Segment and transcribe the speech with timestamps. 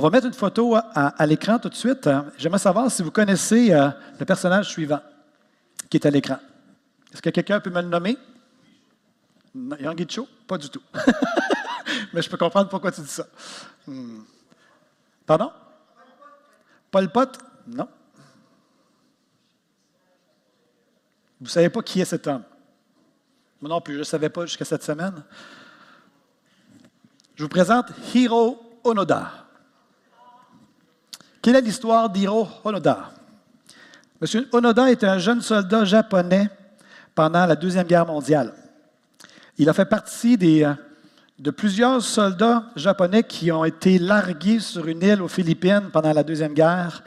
[0.00, 2.08] On va mettre une photo à, l'écran tout de suite.
[2.38, 5.00] J'aimerais savoir si vous connaissez euh, le personnage suivant
[5.90, 6.38] qui est à l'écran.
[7.12, 8.16] Est-ce que quelqu'un peut me le nommer?
[9.78, 10.26] Yangicho?
[10.46, 10.80] Pas du tout.
[12.14, 13.26] Mais je peux comprendre pourquoi tu dis ça.
[13.86, 14.20] Hmm.
[15.26, 15.52] Pardon?
[16.90, 17.38] Paul Pot?
[17.66, 17.88] Non.
[21.40, 22.44] Vous ne savez pas qui est cet homme?
[23.60, 25.22] Moi non plus, je ne savais pas jusqu'à cette semaine.
[27.34, 29.39] Je vous présente Hiro Onoda.
[31.42, 33.12] Quelle est l'histoire d'Hiro Onoda?
[34.20, 36.50] Monsieur Onoda est un jeune soldat japonais
[37.14, 38.52] pendant la Deuxième Guerre mondiale.
[39.56, 40.74] Il a fait partie euh,
[41.38, 46.22] de plusieurs soldats japonais qui ont été largués sur une île aux Philippines pendant la
[46.22, 47.02] Deuxième Guerre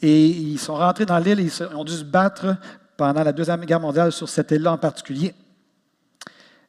[0.00, 2.56] et ils sont rentrés dans l'île et ils ont dû se battre
[2.96, 5.34] pendant la Deuxième Guerre mondiale sur cette île-là en particulier.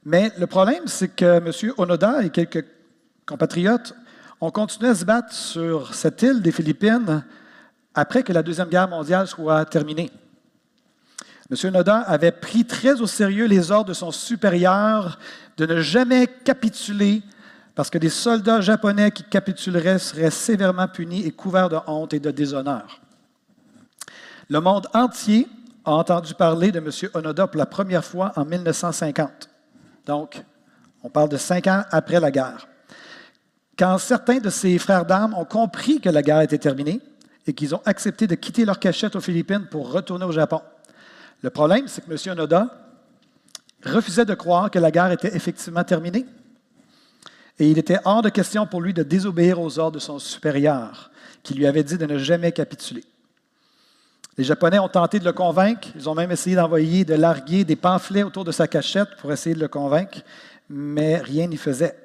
[0.04, 1.74] Mais le problème, c'est que M.
[1.78, 2.66] Onoda et quelques
[3.26, 3.96] compatriotes
[4.42, 7.24] on continuait à se battre sur cette île des Philippines
[7.94, 10.12] après que la Deuxième Guerre mondiale soit terminée.
[11.50, 11.72] M.
[11.72, 15.20] Noda avait pris très au sérieux les ordres de son supérieur
[15.58, 17.22] de ne jamais capituler
[17.76, 22.20] parce que des soldats japonais qui capituleraient seraient sévèrement punis et couverts de honte et
[22.20, 23.02] de déshonneur.
[24.50, 25.48] Le monde entier
[25.84, 26.90] a entendu parler de M.
[27.14, 29.50] Onoda pour la première fois en 1950.
[30.06, 30.44] Donc,
[31.04, 32.68] on parle de cinq ans après la guerre
[33.78, 37.02] quand certains de ses frères d'armes ont compris que la guerre était terminée
[37.48, 40.62] et qu'ils ont accepté de quitter leur cachette aux Philippines pour retourner au Japon.
[41.42, 42.34] Le problème, c'est que M.
[42.34, 42.68] Onoda
[43.84, 46.26] refusait de croire que la guerre était effectivement terminée.
[47.60, 51.12] Et il était hors de question pour lui de désobéir aux ordres de son supérieur,
[51.44, 53.04] qui lui avait dit de ne jamais capituler.
[54.38, 55.88] Les Japonais ont tenté de le convaincre.
[55.96, 59.56] Ils ont même essayé d'envoyer, de larguer des pamphlets autour de sa cachette pour essayer
[59.56, 60.20] de le convaincre,
[60.70, 62.05] mais rien n'y faisait.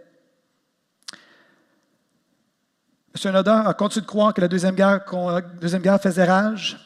[3.12, 3.32] M.
[3.32, 6.78] Noda a continué de croire que la Deuxième Guerre, faisait rage?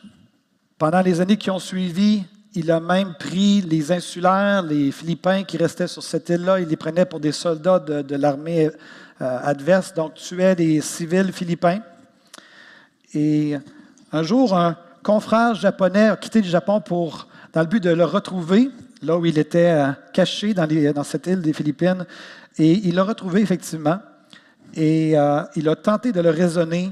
[0.78, 2.24] Pendant les années qui ont suivi,
[2.54, 6.76] il a même pris les insulaires, les Philippins qui restaient sur cette île-là, il les
[6.76, 8.70] prenait pour des soldats de, l'armée
[9.20, 11.80] euh, adverse, donc tuait des civils philippins.
[13.12, 13.56] Et
[14.10, 18.04] un jour, un confrère japonais a quitté le Japon pour, dans le but de le
[18.04, 18.70] retrouver,
[19.02, 22.06] là où il était euh, caché dans cette île des Philippines.
[22.56, 23.98] Et il l'a retrouvé effectivement.
[24.74, 26.90] Et euh, il a tenté de le raisonner,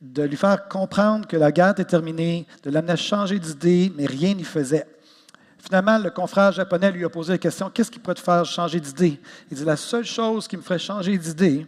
[0.00, 4.06] de lui faire comprendre que la guerre était terminée, de l'amener à changer d'idée, mais
[4.06, 4.86] rien n'y faisait.
[5.58, 8.78] Finalement, le confrère japonais lui a posé la question Qu'est-ce qui pourrait te faire changer
[8.78, 9.20] d'idée?
[9.50, 11.66] Il dit La seule chose qui me ferait changer d'idée,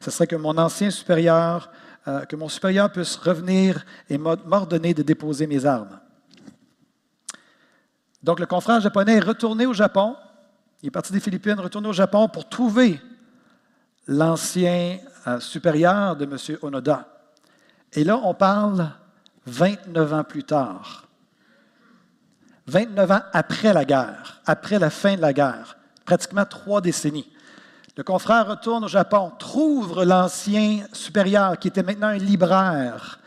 [0.00, 1.70] ce serait que mon ancien supérieur,
[2.08, 6.00] euh, que mon supérieur puisse revenir et m'ordonner de déposer mes armes.
[8.22, 10.16] Donc, le confrère japonais est retourné au Japon.
[10.82, 12.98] Il est parti des Philippines, retourné au Japon pour trouver
[14.06, 16.58] l'ancien euh, supérieur de M.
[16.62, 17.08] Onoda.
[17.92, 18.90] Et là, on parle
[19.46, 21.04] 29 ans plus tard.
[22.66, 27.30] 29 ans après la guerre, après la fin de la guerre, pratiquement trois décennies.
[27.96, 33.20] Le confrère retourne au Japon, trouve l'ancien supérieur qui était maintenant un libraire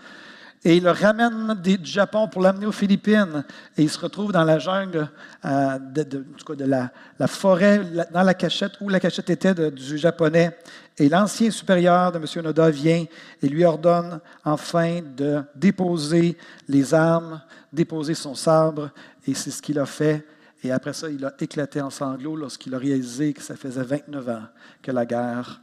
[0.64, 3.46] et il le ramène du Japon pour l'amener aux Philippines.
[3.78, 5.10] Et il se retrouve dans la jungle,
[5.46, 6.26] euh, de,
[6.66, 7.82] la, forêt,
[8.12, 10.58] dans la cachette où la cachette était du japonais.
[10.98, 12.44] Et l'ancien supérieur de M.
[12.44, 13.06] Noda vient
[13.42, 16.38] et lui ordonne enfin de déposer
[16.68, 17.42] les armes,
[17.72, 18.90] déposer son sabre.
[19.26, 20.28] Et c'est ce qu'il a fait.
[20.62, 24.28] Et après ça, il a éclaté en sanglots lorsqu'il a réalisé que ça faisait 29
[24.28, 24.44] ans
[24.82, 25.62] que la guerre,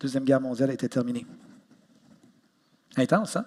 [0.00, 1.26] Deuxième Guerre mondiale, était terminée.
[2.96, 3.44] Intense, hein?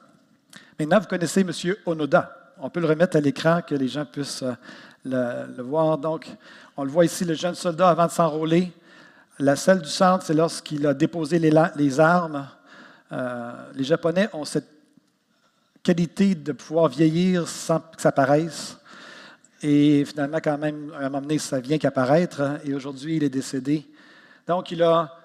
[0.80, 1.52] Maintenant, vous connaissez M.
[1.86, 2.54] Onoda.
[2.59, 5.98] On peut le remettre à l'écran que les gens puissent euh, le, voir.
[5.98, 6.28] Donc,
[6.76, 8.72] on le voit ici, le jeune soldat avant de s'enrôler.
[9.40, 12.48] La salle du centre, c'est lorsqu'il a déposé les, armes.
[13.12, 14.70] Euh, les Japonais ont cette
[15.84, 18.78] qualité de pouvoir vieillir sans que ça paraisse.
[19.62, 22.59] Et finalement, quand même, à un moment donné, ça vient qu'apparaître.
[22.66, 23.86] Et aujourd'hui, il est décédé.
[24.48, 25.16] Donc, il a,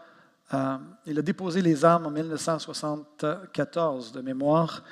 [0.55, 0.77] euh,
[1.07, 4.83] il a déposé les armes en 1974 de mémoire.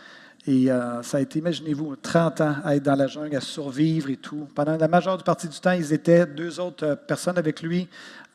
[0.46, 4.08] Et euh, ça a été, imaginez-vous, 30 ans à être dans la jungle, à survivre
[4.08, 4.48] et tout.
[4.54, 7.88] Pendant la majeure partie du temps, ils étaient deux autres euh, personnes avec lui.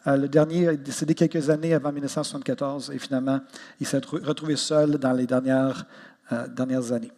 [0.06, 3.40] Euh, le dernier est décédé quelques années avant 1974 et finalement,
[3.80, 5.86] il s'est retrouvé seul dans les dernières,
[6.50, 7.12] dernières années.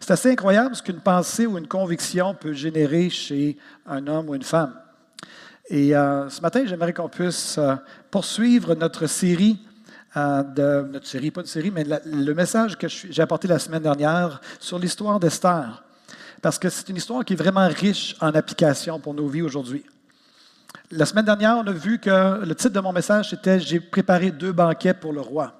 [0.00, 4.34] C'est assez incroyable ce qu'une pensée ou une conviction peut générer chez un homme ou
[4.34, 4.74] une femme.
[5.68, 7.60] Et ce matin, j'aimerais qu'on puisse
[8.10, 9.60] poursuivre notre série,
[10.16, 14.40] de, notre série, pas de série, mais le message que j'ai apporté la semaine dernière
[14.58, 15.84] sur l'histoire d'Esther.
[16.42, 19.84] Parce que c'est une histoire qui est vraiment riche en application pour nos vies aujourd'hui.
[20.90, 24.30] La semaine dernière, on a vu que le titre de mon message, c'était J'ai préparé
[24.30, 25.54] deux banquets pour le roi.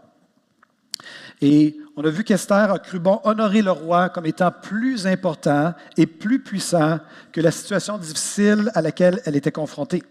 [1.41, 5.75] Et on a vu qu'Esther a cru bon honorer le roi comme étant plus important
[5.97, 6.99] et plus puissant
[7.33, 10.03] que la situation difficile à laquelle elle était confrontée.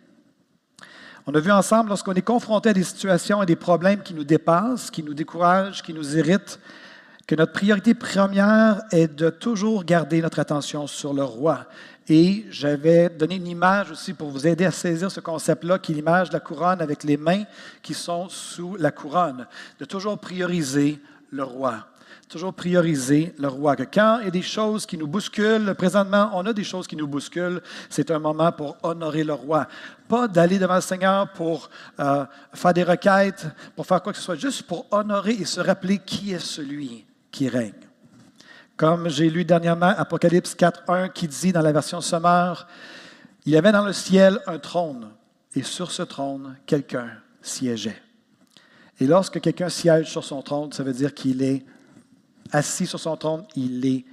[1.28, 4.24] On a vu ensemble, lorsqu'on est confronté à des situations et des problèmes qui nous
[4.24, 6.60] dépassent, qui nous découragent, qui nous irritent,
[7.28, 11.68] que notre priorité première est de toujours garder notre attention sur le roi.
[12.08, 15.96] Et j'avais donné une image aussi pour vous aider à saisir ce concept-là, qui est
[15.96, 17.44] l'image de la couronne avec les mains
[17.84, 19.46] qui sont sous la couronne.
[19.80, 21.00] De toujours prioriser
[21.30, 21.89] le roi.
[22.30, 23.76] Toujours prioriser le roi.
[23.76, 26.86] Que quand il y a des choses qui nous bousculent, présentement, on a des choses
[26.86, 27.60] qui nous bousculent,
[27.90, 29.68] c'est un moment pour honorer le roi.
[30.08, 34.24] Pas d'aller devant le Seigneur pour euh, faire des requêtes, pour faire quoi que ce
[34.24, 37.74] soit, juste pour honorer et se rappeler qui est celui qui règne.
[38.78, 42.68] Comme j'ai lu dernièrement Apocalypse 4.1 qui dit dans la version sommaire,
[43.46, 45.10] il y avait dans le ciel un trône,
[45.56, 47.10] et sur ce trône, quelqu'un
[47.42, 48.00] siégeait.
[49.00, 51.66] Et lorsque quelqu'un siège sur son trône, ça veut dire qu'il est
[52.52, 54.06] assis sur son trône, il est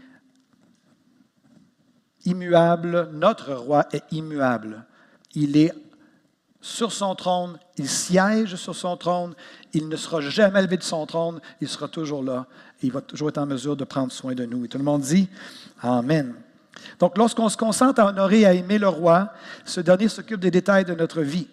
[2.25, 3.09] immuable.
[3.13, 4.85] Notre roi est immuable.
[5.35, 5.73] Il est
[6.61, 9.35] sur son trône, il siège sur son trône,
[9.73, 12.47] il ne sera jamais levé de son trône, il sera toujours là,
[12.83, 14.65] il va toujours être en mesure de prendre soin de nous.
[14.65, 15.29] Et tout le monde dit
[15.81, 16.35] Amen.
[16.99, 19.33] Donc, lorsqu'on se concentre à honorer et à aimer le roi,
[19.65, 21.49] ce dernier s'occupe des détails de notre vie.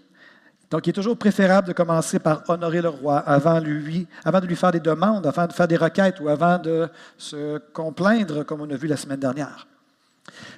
[0.74, 4.48] Donc, il est toujours préférable de commencer par honorer le roi avant, lui, avant de
[4.48, 8.62] lui faire des demandes, avant de faire des requêtes ou avant de se complaindre, comme
[8.62, 9.68] on a vu la semaine dernière.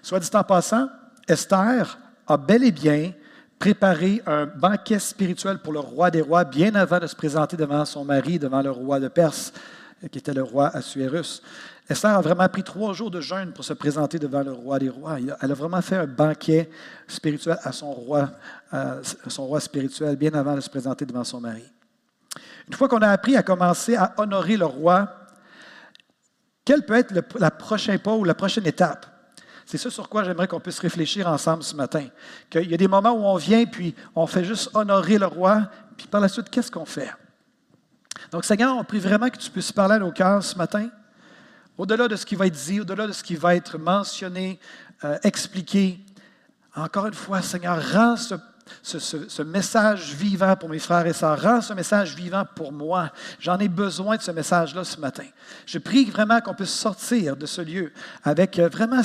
[0.01, 0.87] Soit dit en passant,
[1.27, 1.97] Esther
[2.27, 3.11] a bel et bien
[3.59, 7.83] préparé un banquet spirituel pour le roi des rois bien avant de se présenter devant
[7.83, 9.51] son mari, devant le roi de Perse,
[10.09, 11.41] qui était le roi Assuérus.
[11.87, 14.89] Esther a vraiment pris trois jours de jeûne pour se présenter devant le roi des
[14.89, 15.17] rois.
[15.19, 16.69] Elle a vraiment fait un banquet
[17.07, 18.31] spirituel à son roi,
[19.27, 21.63] son roi spirituel, bien avant de se présenter devant son mari.
[22.67, 25.09] Une fois qu'on a appris à commencer à honorer le roi,
[26.65, 29.05] quel peut être la prochain pas ou la prochaine étape?
[29.67, 32.07] C'est ça sur quoi j'aimerais qu'on puisse réfléchir ensemble ce matin.
[32.49, 35.69] Qu'il y a des moments où on vient, puis on fait juste honorer le roi,
[35.97, 37.11] puis par la suite, qu'est-ce qu'on fait?
[38.31, 40.89] Donc, Seigneur, on prie vraiment que tu puisses parler à nos cœurs ce matin.
[41.77, 44.59] Au-delà de ce qui va être dit, au-delà de ce qui va être mentionné,
[45.03, 45.99] euh, expliqué,
[46.75, 48.15] encore une fois, Seigneur, rends
[48.81, 51.41] ce, message vivant pour mes frères et sœurs.
[51.41, 53.11] Rends ce message vivant pour moi.
[53.39, 55.25] J'en ai besoin de ce message-là ce matin.
[55.65, 57.91] Je prie vraiment qu'on puisse sortir de ce lieu
[58.23, 59.01] avec euh, vraiment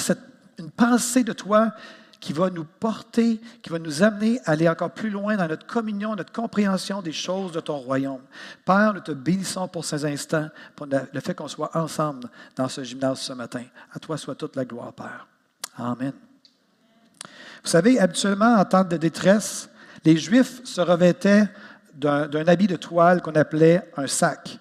[0.59, 1.73] une pensée de toi
[2.21, 5.67] qui va nous porter, qui va nous amener à aller encore plus loin dans notre
[5.67, 8.21] communion, notre compréhension des choses de ton royaume.
[8.65, 12.85] Père, nous te bénissons pour ces instants, pour le fait qu'on soit ensemble dans ce
[12.85, 13.65] gymnase ce matin.
[13.93, 15.27] À toi soit toute la gloire, Père.
[15.77, 16.13] Amen.
[17.63, 19.69] Vous savez, habituellement, en temps de détresse,
[20.05, 21.49] les Juifs se revêtaient
[21.95, 24.59] d'un habit de toile qu'on appelait un sac.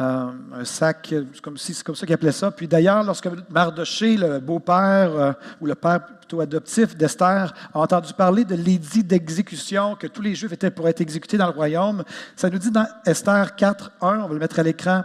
[0.00, 2.50] Euh, un sac, c'est comme, ça qu'ils appelaient ça.
[2.50, 8.12] Puis d'ailleurs, lorsque Mardoché, le beau-père euh, ou le père plutôt adoptif d'Esther, a entendu
[8.12, 12.02] parler de l'édit d'exécution, que tous les Juifs étaient pour être exécutés dans le royaume,
[12.34, 15.04] ça nous dit dans Esther 4, 1, on va le mettre à l'écran,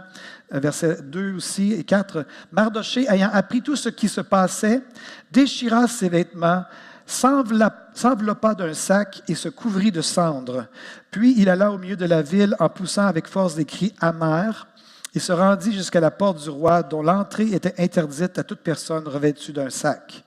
[0.52, 4.82] euh, verset 2 aussi et 4, Mardoché, ayant appris tout ce qui se passait,
[5.30, 6.64] déchira ses vêtements,
[7.06, 10.66] s'enveloppa d'un sac et se couvrit de cendres.
[11.12, 14.66] Puis il alla au milieu de la ville en poussant avec force des cris amers.
[15.14, 19.06] Il se rendit jusqu'à la porte du roi, dont l'entrée était interdite à toute personne
[19.08, 20.24] revêtue d'un sac.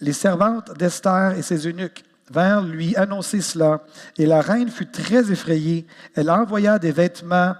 [0.00, 3.80] Les servantes d'Esther et ses eunuques vinrent lui annoncer cela,
[4.18, 5.86] et la reine fut très effrayée.
[6.14, 7.54] Elle envoya des vêtements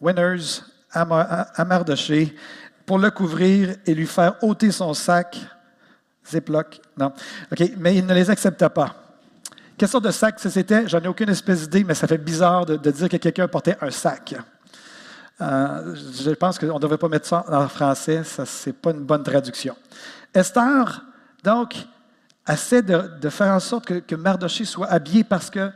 [0.00, 0.60] winners
[0.92, 2.36] à Mardoché
[2.86, 5.38] pour le couvrir et lui faire ôter son sac.
[6.30, 7.12] Ziploc, non.
[7.50, 8.94] OK, mais il ne les accepta pas.
[9.76, 10.86] Quelle sorte de sac c'était?
[10.86, 13.90] J'en ai aucune espèce d'idée, mais ça fait bizarre de dire que quelqu'un portait un
[13.90, 14.36] sac.
[15.40, 19.04] Euh, je pense qu'on ne devrait pas mettre ça en français, ça n'est pas une
[19.04, 19.76] bonne traduction.
[20.32, 21.04] Esther,
[21.42, 21.74] donc,
[22.48, 25.70] essaie de, faire en sorte que, que, Mardoché soit habillé parce que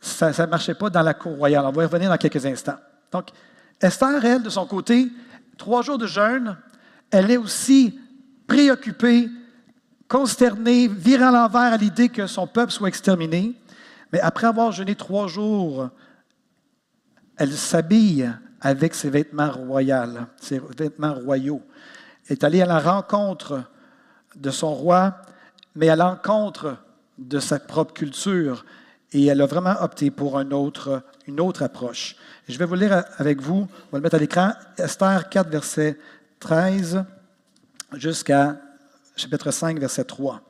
[0.00, 1.64] ça ne marchait pas dans la cour royale.
[1.66, 2.78] On va y revenir dans quelques instants.
[3.12, 3.28] Donc,
[3.80, 5.08] Esther, elle, de son côté,
[5.56, 6.56] trois jours de jeûne,
[7.10, 7.98] elle est aussi
[8.46, 9.28] préoccupée,
[10.08, 13.54] consternée, virant l'envers à l'idée que son peuple soit exterminé.
[14.12, 15.88] Mais après avoir jeûné trois jours,
[17.36, 18.32] elle s'habille
[18.64, 21.62] avec ses vêtements royaux, ses vêtements royaux.
[22.28, 23.62] est allée à la rencontre
[24.34, 25.16] de son roi,
[25.76, 26.78] mais à l'encontre
[27.18, 28.64] de sa propre culture.
[29.12, 32.16] Et elle a vraiment opté pour une autre approche.
[32.48, 35.98] je vais vous lire avec vous, on va le mettre à l'écran, Esther 4, verset
[36.40, 37.04] 13
[37.92, 38.56] jusqu'à
[39.14, 40.40] chapitre 5, verset 3.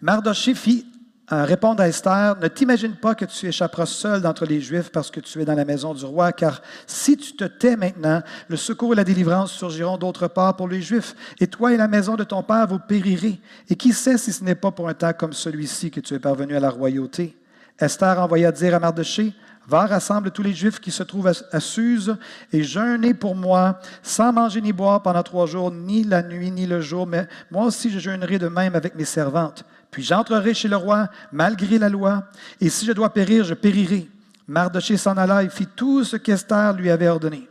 [0.00, 0.86] Mardoché fit
[1.30, 5.20] répondre à Esther, ne t'imagine pas que tu échapperas seul d'entre les Juifs parce que
[5.20, 8.94] tu es dans la maison du roi, car si tu te tais maintenant, le secours
[8.94, 12.24] et la délivrance surgiront d'autre part pour les Juifs, et toi et la maison de
[12.24, 13.40] ton père vous périrez.
[13.68, 16.18] Et qui sait si ce n'est pas pour un temps comme celui-ci que tu es
[16.18, 17.36] parvenu à la royauté?
[17.78, 19.34] Esther envoya dire à Mardoché,
[19.68, 22.16] Va, rassemble tous les Juifs qui se trouvent à, Suse
[22.54, 26.66] et jeûnez pour moi, sans manger ni boire pendant trois jours, ni la nuit, ni
[26.66, 27.06] le jour.
[27.06, 29.66] Mais moi aussi, je jeûnerai de même avec mes servantes.
[29.90, 32.24] Puis j'entrerai chez le roi, malgré la loi,
[32.60, 34.08] et si je dois périr, je périrai.
[34.46, 37.48] Mardoché s'en alla et fit tout ce qu'Esther lui avait ordonné.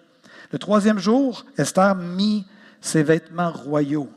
[0.52, 2.46] Le troisième jour, Esther mit
[2.82, 4.10] ses vêtements royaux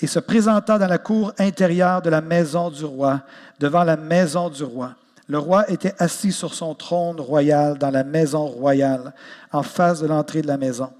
[0.00, 3.22] et se présenta dans la cour intérieure de la maison du roi,
[3.60, 4.94] devant la maison du roi.
[5.28, 9.14] Le roi était assis sur son trône royal dans la maison royale,
[9.52, 10.90] en face de l'entrée de la maison.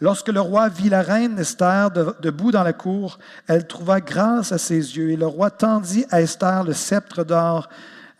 [0.00, 4.58] Lorsque le roi vit la reine Esther debout dans la cour, elle trouva grâce à
[4.58, 7.68] ses yeux, et le roi tendit à Esther le sceptre d'or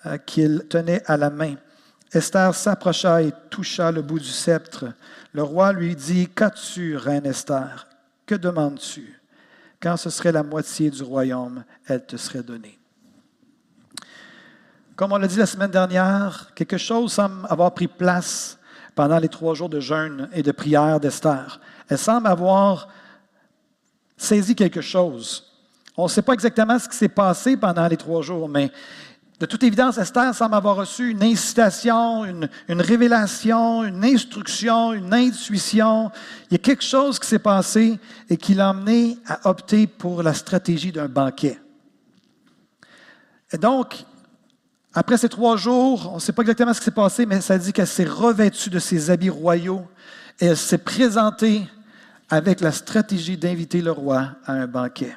[0.05, 1.55] euh, qu'il tenait à la main.
[2.13, 4.87] Esther s'approcha et toucha le bout du sceptre.
[5.33, 7.87] Le roi lui dit, Qu'as-tu, reine Esther?
[8.27, 9.19] Que demandes-tu?
[9.81, 12.79] Quand ce serait la moitié du royaume, elle te serait donnée.
[14.97, 18.59] Comme on l'a dit la semaine dernière, quelque chose semble avoir pris place
[18.95, 21.59] pendant les trois jours de jeûne et de prière d'Esther.
[21.91, 22.89] Elle semble avoir
[24.17, 25.45] saisi quelque chose.
[25.97, 28.71] On ne sait pas exactement ce qui s'est passé pendant les trois jours, mais
[29.41, 36.11] de toute évidence, Esther semble avoir reçu une incitation, une, révélation, une instruction, une intuition.
[36.51, 40.23] Il y a quelque chose qui s'est passé et qui l'a amené à opter pour
[40.23, 41.59] la stratégie d'un banquet.
[43.51, 44.05] Et donc,
[44.93, 47.57] après ces trois jours, on ne sait pas exactement ce qui s'est passé, mais ça
[47.57, 49.87] dit qu'elle s'est revêtue de ses habits royaux
[50.39, 51.67] et elle s'est présentée
[52.31, 55.17] avec la stratégie d'inviter le roi à un banquet.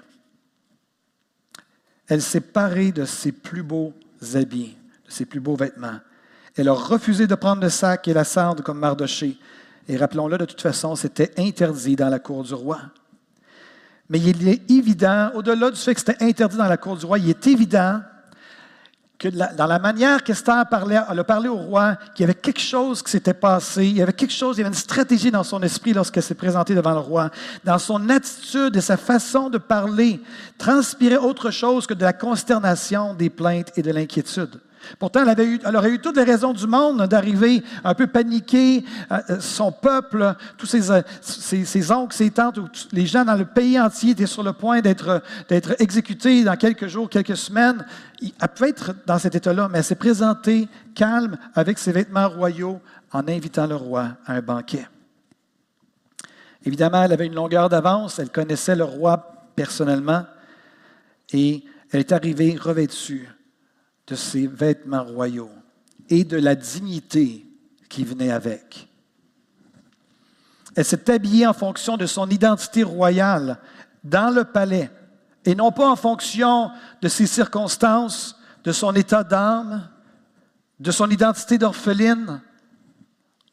[2.08, 3.94] Elle s'est parée de ses plus beaux
[4.34, 6.00] habits, de ses plus beaux vêtements.
[6.56, 9.38] Elle a refusé de prendre le sac et la cendre comme Mardoché.
[9.88, 12.80] Et rappelons-le, de toute façon, c'était interdit dans la cour du roi.
[14.10, 17.20] Mais il est évident, au-delà du fait que c'était interdit dans la cour du roi,
[17.20, 18.02] il est évident
[19.24, 22.60] que dans la manière qu'Esther parlait, elle a parlé au roi, qu'il y avait quelque
[22.60, 25.46] chose qui s'était passé, il y avait quelque chose, il y avait une stratégie dans
[25.46, 27.32] son esprit lorsqu'elle s'est présentée devant le roi.
[27.64, 30.20] Dans son attitude et sa façon de parler,
[30.58, 34.60] transpirait autre chose que de la consternation, des plaintes et de l'inquiétude.
[35.00, 38.84] Pourtant, elle, aurait eu toutes les raisons du monde d'arriver un peu paniquée.
[39.12, 42.60] Euh, euh, son peuple, tous ses, euh, oncles, ses tantes,
[42.92, 46.88] les gens dans le pays entier étaient sur le point d'être, d'être exécutés dans quelques
[46.88, 47.86] jours, quelques semaines.
[48.22, 52.80] Elle pouvait être dans cet état-là, mais elle s'est présentée calme avec ses vêtements royaux
[53.12, 54.88] en invitant le roi à un banquet.
[56.66, 60.26] Évidemment, elle avait une longueur d'avance, elle connaissait le roi personnellement
[61.32, 63.30] et elle est arrivée revêtue
[64.08, 65.52] de ses vêtements royaux
[66.10, 67.46] et de la dignité
[67.90, 68.88] qui venait avec.
[70.76, 73.60] Elle s'est habillée en fonction de son identité royale
[74.04, 74.90] dans le palais
[75.46, 79.88] et non pas en fonction de ses circonstances, de son état d'âme,
[80.80, 82.42] de son identité d'orpheline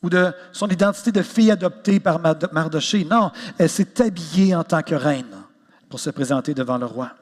[0.03, 3.05] ou de son identité de fille adoptée par Mardoché.
[3.05, 5.37] Non, elle s'est habillée en tant que reine
[5.89, 7.13] pour se présenter devant le roi.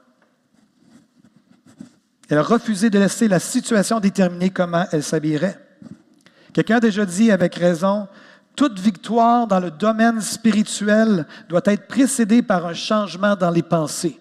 [2.29, 5.59] Elle a refusé de laisser la situation déterminer comment elle s'habillerait.
[6.53, 8.07] Quelqu'un a déjà dit avec raison,
[8.55, 14.21] toute victoire dans le domaine spirituel doit être précédée par un changement dans les pensées.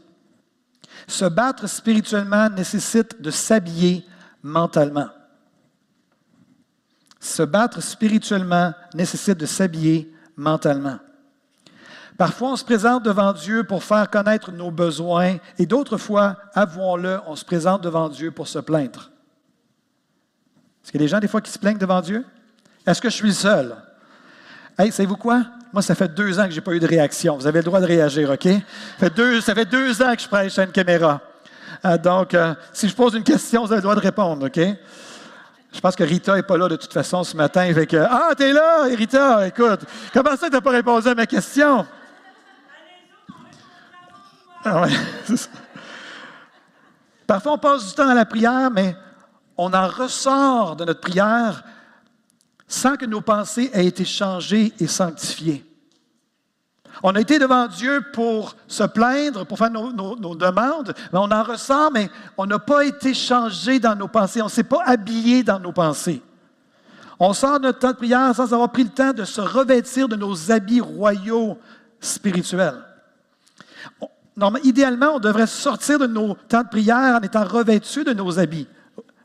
[1.08, 4.06] Se battre spirituellement nécessite de s'habiller
[4.44, 5.10] mentalement.
[7.20, 11.00] Se battre spirituellement nécessite de s'habiller mentalement.
[12.18, 17.20] Parfois, on se présente devant Dieu pour faire connaître nos besoins et d'autres fois, avouons-le,
[17.28, 19.12] on se présente devant Dieu pour se plaindre.
[20.84, 22.26] Est-ce qu'il y a des gens des fois qui se plaignent devant Dieu?
[22.88, 23.76] Est-ce que je suis seul?
[24.80, 25.46] Hey, savez-vous quoi?
[25.72, 27.38] Moi, ça fait deux ans que je n'ai pas eu de réaction.
[27.38, 28.48] Vous avez le droit de réagir, OK?
[29.00, 29.10] Ça
[29.54, 31.22] fait deux, ans que je prêche à une caméra.
[31.86, 34.60] Euh, donc, euh, si je pose une question, vous avez le droit de répondre, OK?
[35.74, 37.72] Je pense que Rita n'est pas là de toute façon ce matin.
[37.74, 39.82] Que, ah, t'es là, Rita, écoute.
[40.14, 41.86] Comment ça, tu n'as pas répondu à ma question?
[44.70, 44.86] Ah
[47.28, 48.96] Parfois, on passe du temps dans la prière, mais
[49.58, 51.64] on en ressort de notre prière
[52.68, 55.64] sans que nos pensées aient été changées et sanctifiées.
[57.04, 59.92] On a été devant Dieu pour se plaindre, pour faire nos,
[60.36, 64.46] demandes, mais on en ressort, mais on n'a pas été changé dans nos pensées, on
[64.46, 66.22] ne s'est pas habillé dans nos pensées.
[67.20, 70.08] On sort de notre temps de prière sans avoir pris le temps de se revêtir
[70.08, 71.58] de nos habits royaux
[72.00, 72.84] spirituels.
[74.64, 78.68] Idéalement, on devrait sortir de nos temps de prière en étant revêtus de nos habits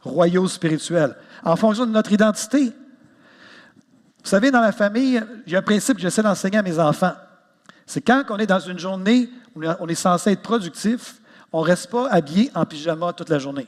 [0.00, 1.14] royaux spirituels,
[1.45, 2.66] en fonction de notre identité.
[2.66, 7.14] Vous savez, dans la famille, a un principe que j'essaie d'enseigner à mes enfants.
[7.87, 11.21] C'est quand on est dans une journée où on est censé être productif,
[11.52, 13.66] on ne reste pas habillé en pyjama toute la journée.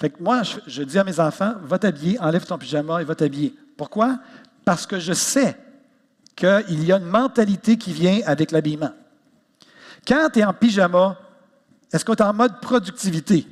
[0.00, 3.14] Fait que moi, je, dis à mes enfants, va t'habiller, enlève ton pyjama et va
[3.14, 3.54] t'habiller.
[3.76, 4.18] Pourquoi?
[4.64, 5.56] Parce que je sais
[6.34, 8.90] qu'il y a une mentalité qui vient avec l'habillement.
[10.06, 11.16] Quand tu es en pyjama,
[11.92, 13.46] est-ce qu'on est en mode productivité?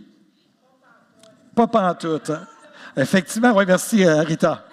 [1.54, 2.30] Pas pantoute.
[2.30, 2.46] Hein?
[2.96, 4.64] Effectivement, oui, merci euh, Rita.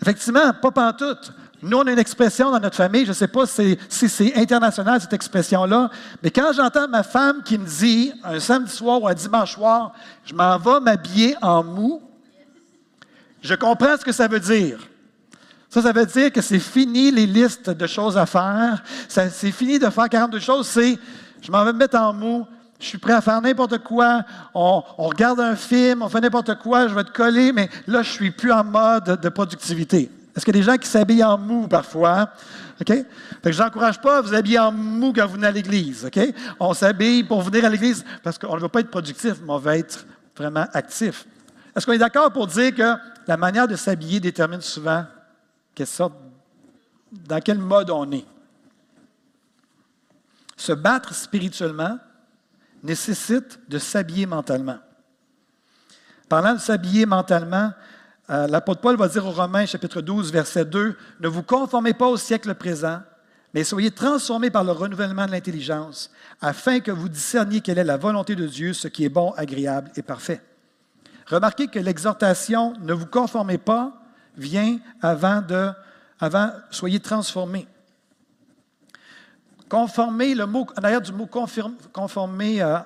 [0.00, 1.32] Effectivement, pas pantoute.
[1.62, 5.00] Nous, on a une expression dans notre famille, je ne sais pas si c'est international
[5.00, 5.90] cette expression-là,
[6.22, 9.92] mais quand j'entends ma femme qui me dit un samedi soir ou un dimanche soir,
[10.24, 12.02] je m'en vais m'habiller en mou,
[13.40, 14.78] je comprends ce que ça veut dire.
[15.76, 18.82] Ça, ça veut dire que c'est fini les listes de choses à faire.
[19.08, 20.66] C'est fini de faire 42 choses.
[20.66, 20.98] C'est
[21.42, 22.46] je m'en vais me mettre en mou.
[22.80, 24.24] Je suis prêt à faire n'importe quoi.
[24.54, 26.88] On, regarde un film, on fait n'importe quoi.
[26.88, 30.10] Je vais te coller, mais là, je suis plus en mode de productivité.
[30.34, 32.30] Est-ce qu'il y a des gens qui s'habillent en mou parfois?
[32.80, 32.86] OK?
[32.88, 33.04] Fait
[33.42, 36.06] que je n'encourage pas à vous habiller en mou quand vous venez à l'église.
[36.06, 36.18] OK?
[36.58, 39.58] On s'habille pour venir à l'église parce qu'on ne veut pas être productif, mais on
[39.58, 41.26] veut être vraiment actif.
[41.76, 42.94] Est-ce qu'on est, d'accord pour dire que
[43.26, 45.04] la manière de s'habiller détermine souvent
[45.76, 46.14] quelle sorte,
[47.12, 48.24] dans quel mode on est?
[50.56, 51.98] Se battre spirituellement
[52.82, 54.78] nécessite de s'habiller mentalement.
[56.30, 57.72] Parlant de s'habiller mentalement,
[58.30, 62.08] euh, l'apôtre Paul va dire aux Romains, chapitre 12, verset 2, Ne vous conformez pas
[62.08, 63.02] au siècle présent,
[63.52, 67.98] mais soyez transformés par le renouvellement de l'intelligence, afin que vous discerniez quelle est la
[67.98, 70.42] volonté de Dieu, ce qui est bon, agréable et parfait.
[71.26, 74.05] Remarquez que l'exhortation Ne vous conformez pas
[74.36, 75.70] vient avant de
[76.18, 77.66] avant soyez transformés.
[79.68, 82.78] Conformer, le mot, d'ailleurs du mot conformer euh,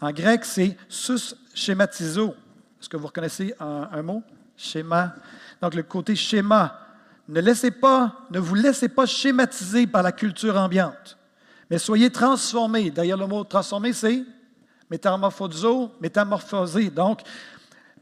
[0.00, 2.34] en, grec, c'est sus schématizo.
[2.80, 4.22] Est-ce que vous reconnaissez un mot?
[4.56, 5.14] Schéma.
[5.60, 6.88] Donc, le côté schéma.
[7.28, 11.18] Ne, laissez pas, ne vous laissez pas schématiser par la culture ambiante,
[11.68, 12.90] mais soyez transformés.
[12.90, 14.24] D'ailleurs, le mot transformé, c'est
[14.90, 16.88] métamorphoso, métamorphosé.
[16.88, 17.20] Donc,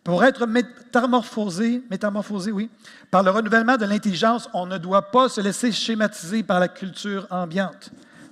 [0.06, 2.70] pour être métamorphosé, métamorphosé, oui,
[3.10, 7.26] par le renouvellement de l'intelligence, on ne doit pas se laisser schématiser par la culture
[7.28, 7.90] ambiante.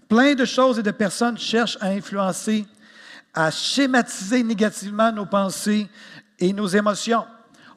[0.08, 2.64] Plein de choses et de personnes cherchent à influencer,
[3.34, 5.88] à schématiser négativement nos pensées
[6.38, 7.24] et nos émotions.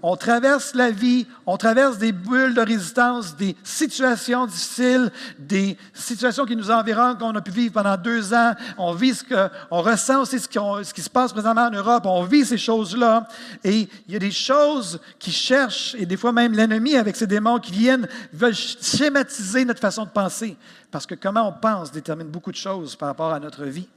[0.04, 6.46] On traverse la vie, on traverse des bulles de résistance, des situations difficiles, des situations
[6.46, 8.54] qui nous environnent, qu'on a pu vivre pendant deux ans.
[8.78, 9.24] On vit ce
[9.72, 12.06] on ressent aussi ce qui, se passe présentement en Europe.
[12.06, 13.28] On vit ces choses-là.
[13.64, 17.28] Et il y a des choses qui cherchent, et des fois même l'ennemi avec ses
[17.28, 20.58] démons qui viennent, veulent schématiser notre façon de penser.
[20.92, 23.88] Parce que comment on pense détermine beaucoup de choses par rapport à notre vie.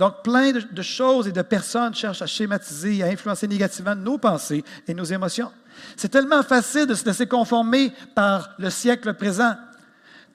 [0.00, 4.16] Donc, plein de, choses et de personnes cherchent à schématiser et à influencer négativement nos
[4.16, 5.52] pensées et nos émotions.
[5.94, 9.54] C'est tellement facile de se laisser conformer par le siècle présent,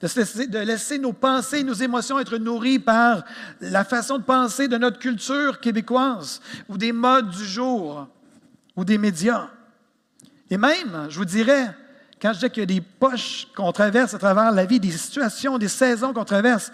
[0.00, 3.24] de, de laisser nos pensées et nos émotions être nourries par
[3.60, 8.06] la façon de penser de notre culture québécoise ou des modes du jour
[8.76, 9.48] ou des médias.
[10.48, 11.74] Et même, je vous dirais,
[12.20, 14.90] quand je dis qu'il y a des poches qu'on traverse à travers la vie, des
[14.90, 16.72] situations, des saisons qu'on traverse,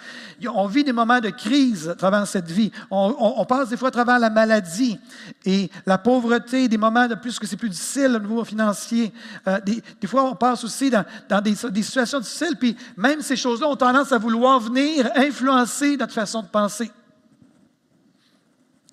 [0.55, 2.71] on vit des moments de crise à travers cette vie.
[2.91, 5.01] On, passe des fois à travers la maladie
[5.45, 9.13] et la pauvreté, des moments de plus que c'est plus difficile au niveau financier.
[9.49, 11.05] Euh, des, fois, on passe aussi dans,
[11.41, 16.15] des, des, situations difficiles, puis même ces choses-là ont tendance à vouloir venir influencer notre
[16.15, 16.91] façon de penser.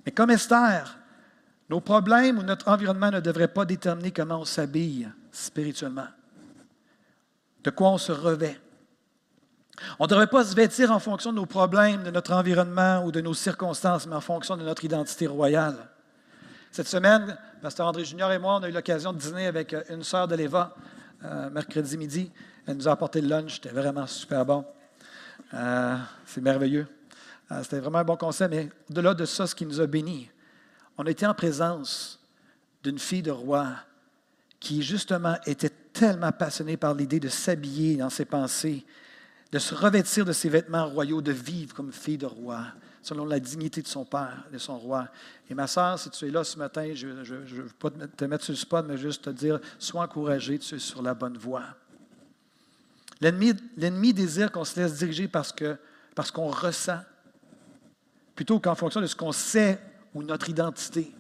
[0.04, 0.98] Mais comme Esther,
[1.70, 6.08] nos problèmes ou notre environnement ne devraient pas déterminer comment on s'habille spirituellement
[7.64, 8.60] de quoi on se revêt.
[9.98, 13.12] On ne devrait pas se vêtir en fonction de nos problèmes, de notre environnement ou
[13.12, 15.76] de nos circonstances, mais en fonction de notre identité royale.
[16.72, 19.82] Cette semaine, Pasteur André Junior et moi, on a eu l'occasion de dîner avec euh,
[19.90, 20.76] une sœur de l'Éva
[21.24, 22.32] euh, mercredi midi.
[22.68, 24.66] Elle nous a apporté le lunch, c'était vraiment super bon.
[25.54, 26.88] Euh, c'est merveilleux.
[27.64, 30.30] c'était vraiment un bon conseil, mais au-delà de ça, ce qui nous a bénis,
[30.98, 32.20] on été en présence
[32.84, 33.68] d'une fille de roi
[34.60, 38.86] qui, justement, était tellement passionné par l'idée de s'habiller dans ses pensées,
[39.52, 42.66] de se revêtir de ses vêtements royaux, de vivre comme fille de roi,
[43.02, 45.08] selon la dignité de son père, de son roi.
[45.50, 48.44] Et ma sœur, si tu es là ce matin, je ne veux pas te mettre
[48.44, 51.64] sur le spot, mais juste te dire, sois encouragé, tu es sur la bonne voie.
[53.22, 57.00] L'ennemi, désire qu'on se laisse diriger parce qu'on ressent,
[58.36, 59.80] plutôt qu'en fonction de ce qu'on sait
[60.14, 61.12] ou notre identité.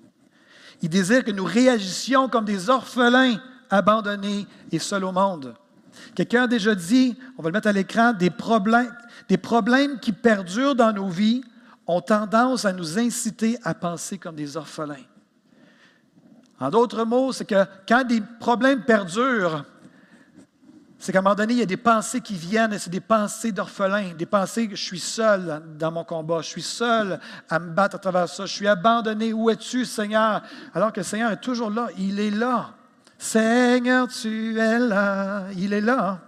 [0.82, 5.53] Il désire que nous réagissions comme des orphelins abandonnés et seuls au monde.
[6.15, 8.93] Quelqu'un a déjà dit, on va le mettre à l'écran, des problèmes,
[9.27, 11.43] des problèmes qui perdurent dans nos vies
[11.88, 15.05] ont tendance à nous inciter à penser comme des orphelins.
[16.60, 19.65] En d'autres mots, c'est que quand des problèmes perdurent,
[20.99, 22.99] c'est qu'à un moment donné, il y a des pensées qui viennent, et c'est des
[22.99, 27.57] pensées d'orphelins, des pensées que je suis seul dans mon combat, je suis seul à
[27.57, 29.31] me battre à travers ça, je suis abandonné.
[29.31, 30.41] Où es-tu, Seigneur?
[30.73, 32.71] Alors que le Seigneur est toujours là, il est là.
[33.17, 36.19] Seigneur, tu es là, il est là.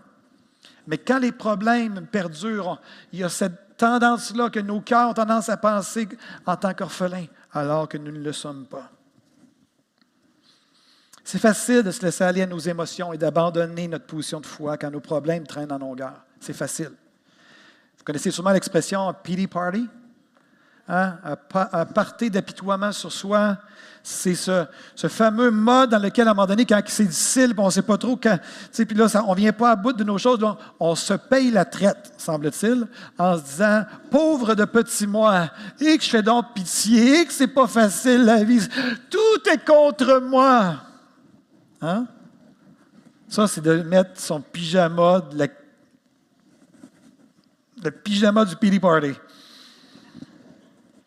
[0.88, 2.80] Mais quand les problèmes perdurent,
[3.12, 6.08] il y a cette tendance-là que nos cœurs ont tendance à penser
[6.46, 8.90] en tant qu'orphelins, alors que nous ne le sommes pas.
[11.32, 14.76] C'est facile de se laisser aller à nos émotions et d'abandonner notre position de foi
[14.76, 16.26] quand nos problèmes traînent en longueur.
[16.42, 16.92] C'est facile.
[17.98, 19.88] Vous connaissez sûrement l'expression pity party,
[20.90, 21.14] hein?
[21.24, 23.56] un party d'apitoiement sur soi.
[24.04, 24.66] C'est ce,
[25.08, 27.98] fameux mode dans lequel, à un moment donné, quand c'est difficile, on ne sait pas
[27.98, 28.38] trop, quand,
[28.74, 30.46] puis là, on ne vient pas à bout de nos choses,
[30.82, 36.04] on se paye la traite, semble-t-il, en se disant Pauvre de petit moi, et que
[36.04, 38.68] je fais donc pitié, et que c'est pas facile la vie,
[39.10, 40.91] tout est contre moi.
[41.82, 42.08] Hein?
[43.28, 45.24] Ça, c'est de mettre son pyjama,
[47.84, 49.14] le pyjama du pity party.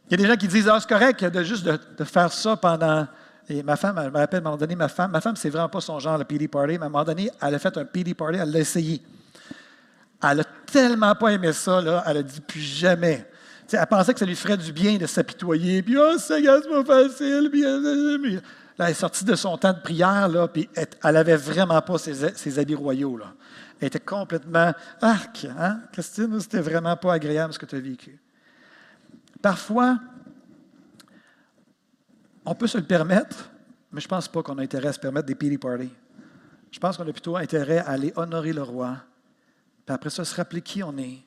[0.06, 2.56] Il y a des gens qui disent Ah, c'est correct de juste de, faire ça
[2.56, 3.06] pendant.
[3.48, 5.50] Et ma femme, elle me rappelle, à un moment donné, ma femme, ma femme, c'est
[5.50, 7.76] vraiment pas son genre, le pity party, mais à un moment donné, elle a fait
[7.76, 9.02] un pity party, elle l'a essayé.
[10.22, 13.26] Elle a tellement pas aimé ça, là, elle a dit plus jamais.
[13.70, 17.50] elle pensait que ça lui ferait du bien de s'apitoyer, puis oh, c'est pas facile,
[17.52, 18.40] puis, euh,
[18.78, 22.58] Là, elle est sortie de son temps de prière, puis elle n'avait vraiment pas ses,
[22.58, 23.20] habits royaux.
[23.80, 25.46] Elle était complètement arc.
[25.56, 25.80] Hein?
[25.92, 28.20] Christine, c'était vraiment pas agréable ce que tu as vécu.
[29.40, 29.98] Parfois,
[32.44, 33.50] on peut se le permettre,
[33.92, 35.92] mais je ne pense pas qu'on a intérêt à se permettre des pity parties.
[36.72, 38.96] Je pense qu'on a plutôt intérêt à aller honorer le roi,
[39.86, 41.20] puis après ça, se rappeler qui on est,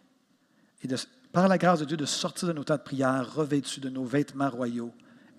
[0.83, 0.87] et
[1.31, 4.03] par la grâce de Dieu, de sortir de nos temps de prière revêtus de nos
[4.03, 4.93] vêtements royaux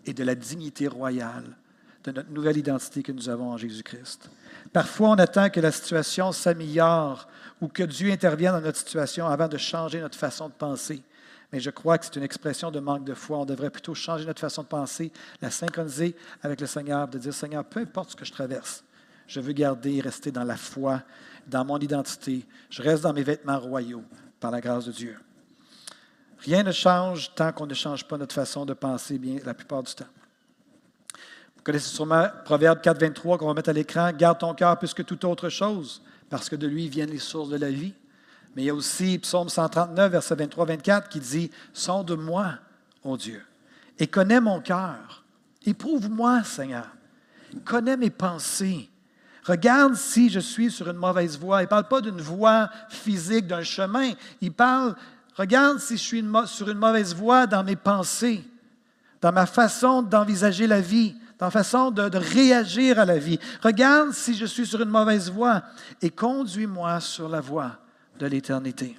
[0.06, 1.56] et de la dignité royale
[2.04, 4.30] de notre nouvelle identité que nous avons en Jésus-Christ.
[4.72, 7.28] Parfois, on attend que la situation s'améliore
[7.60, 11.02] ou que Dieu intervienne dans notre situation avant de changer notre façon de penser.
[11.52, 13.38] Mais je crois que c'est une expression de manque de foi.
[13.38, 17.32] On devrait plutôt changer notre façon de penser, la synchroniser avec le Seigneur, de dire
[17.32, 18.84] Seigneur, peu importe ce que je traverse,
[19.26, 21.02] je veux garder et rester dans la foi,
[21.46, 22.46] dans mon identité.
[22.70, 24.04] Je reste dans mes vêtements royaux
[24.40, 25.18] par la grâce de Dieu.
[26.40, 29.82] Rien ne change tant qu'on ne change pas notre façon de penser bien la plupart
[29.82, 30.06] du temps.
[31.68, 34.10] Connaissez sûrement Proverbe 4, 23 qu'on va mettre à l'écran.
[34.16, 36.00] Garde ton cœur plus que toute autre chose,
[36.30, 37.92] parce que de lui viennent les sources de la vie.
[38.56, 42.54] Mais il y a aussi Psaume 139, verset 23-24, qui dit Sonde-moi,
[43.04, 43.44] ô Dieu,
[43.98, 45.22] et connais mon cœur.
[45.66, 46.86] Éprouve-moi, Seigneur.
[47.66, 48.88] Connais mes pensées.
[49.44, 51.60] Regarde si je suis sur une mauvaise voie.
[51.60, 54.12] Il ne parle pas d'une voie physique, d'un chemin.
[54.40, 54.96] Il parle,
[55.36, 58.42] regarde si je suis sur une mauvaise voie dans mes pensées,
[59.20, 63.38] dans ma façon d'envisager la vie, la façon de, réagir à la vie.
[63.62, 65.62] Regarde si je suis sur une mauvaise voie
[66.02, 67.78] et conduis-moi sur la voie
[68.18, 68.98] de l'éternité.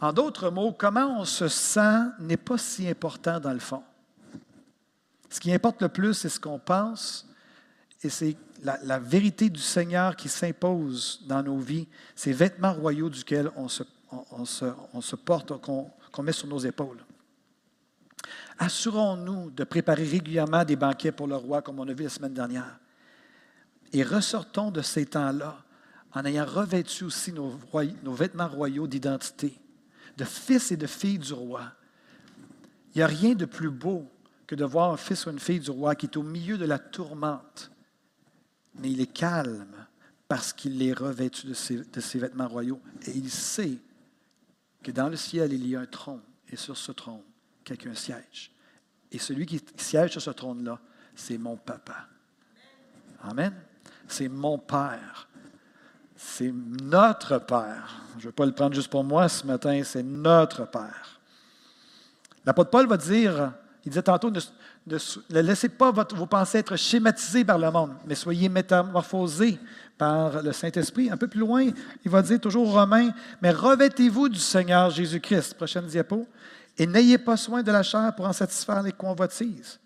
[0.00, 3.82] En d'autres mots, comment on se sent n'est pas si important dans le fond.
[5.30, 7.26] Ce qui importe le plus, c'est ce qu'on pense
[8.02, 13.50] et c'est la, vérité du Seigneur qui s'impose dans nos vies, ces vêtements royaux duquel
[13.56, 13.82] on se,
[14.92, 17.03] on se porte, qu'on met sur nos épaules.
[18.58, 22.34] Assurons-nous de préparer régulièrement des banquets pour le roi, comme on a vu la semaine
[22.34, 22.78] dernière.
[23.92, 25.64] Et ressortons de ces temps-là
[26.12, 27.58] en ayant revêtu aussi nos,
[28.12, 29.60] vêtements royaux d'identité,
[30.16, 31.72] de fils et de filles du roi.
[32.94, 34.08] Il n'y a rien de plus beau
[34.46, 36.64] que de voir un fils ou une fille du roi qui est au milieu de
[36.64, 37.72] la tourmente,
[38.76, 39.86] mais il est calme
[40.28, 43.78] parce qu'il est revêtu de ses, de ses vêtements royaux et il sait
[44.82, 47.22] que dans le ciel, il y a un trône et sur ce trône,
[47.64, 48.52] quelqu'un siège.
[49.10, 50.78] Et celui qui siège sur ce trône-là,
[51.14, 52.06] c'est mon papa.
[53.22, 53.54] Amen.
[54.06, 55.28] C'est mon Père.
[56.16, 58.02] C'est notre Père.
[58.18, 61.20] Je ne veux pas le prendre juste pour moi ce matin, c'est notre Père.
[62.44, 63.52] L'apôtre Paul va dire,
[63.84, 64.98] il disait tantôt, ne,
[65.40, 69.58] laissez pas vos pensées être schématisées par le monde, mais soyez métamorphosés
[69.96, 71.10] par le Saint-Esprit.
[71.10, 71.64] Un peu plus loin,
[72.04, 75.54] il va dire toujours aux Romains, mais revêtez-vous du Seigneur Jésus-Christ.
[75.54, 76.26] Prochaine diapo.
[76.78, 79.78] Et n'ayez pas soin de la chair pour en satisfaire les convoitises.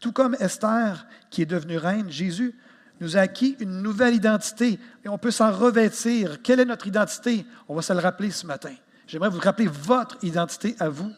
[0.00, 2.54] Tout comme Esther, qui est devenue reine, Jésus
[3.00, 6.42] nous a acquis une nouvelle identité et on peut s'en revêtir.
[6.42, 7.44] Quelle est notre identité?
[7.68, 8.74] On va se le rappeler ce matin.
[9.06, 11.12] J'aimerais vous rappeler votre identité à vous.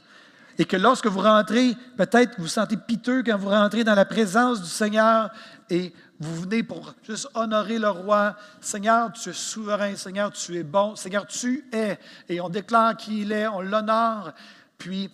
[0.59, 4.07] Et que lorsque vous rentrez, peut-être vous vous sentez piteux quand vous rentrez dans la
[4.07, 5.31] présence du Seigneur
[5.69, 8.37] et vous venez pour juste honorer le roi.
[8.61, 9.95] Seigneur, tu es souverain.
[9.97, 10.97] Seigneur, tu es bon.
[10.97, 11.99] Seigneur, tu es.
[12.29, 14.33] Et on déclare qui il est, on l'honore.
[14.79, 15.11] Puis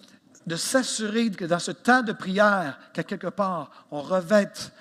[0.46, 4.72] de s'assurer que dans ce temps de prière, qu'à quelque part, on revête